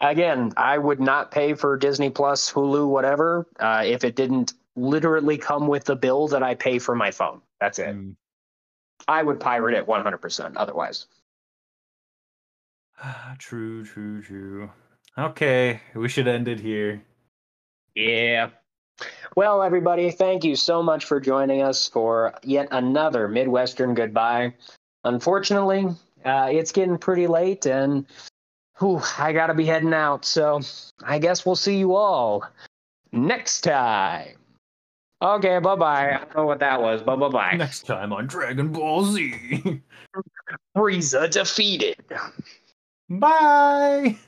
[0.00, 5.36] Again, I would not pay for Disney Plus, Hulu, whatever, uh, if it didn't literally
[5.38, 7.40] come with the bill that I pay for my phone.
[7.60, 7.96] That's it.
[7.96, 8.14] Mm.
[9.08, 10.56] I would pirate it one hundred percent.
[10.56, 11.06] Otherwise,
[13.38, 14.70] true, true, true.
[15.18, 17.02] Okay, we should end it here.
[17.94, 18.50] yeah.
[19.36, 24.54] Well, everybody, thank you so much for joining us for yet another Midwestern goodbye.
[25.04, 25.86] Unfortunately,
[26.24, 28.06] uh, it's getting pretty late, and
[28.78, 30.24] whew, I gotta be heading out.
[30.24, 30.60] So
[31.02, 32.44] I guess we'll see you all
[33.12, 34.36] next time.
[35.22, 36.12] Okay, bye bye.
[36.14, 37.56] I don't know what that was, but bye bye.
[37.56, 39.82] Next time on Dragon Ball Z.
[40.76, 41.96] Frieza defeated.
[43.08, 44.18] Bye.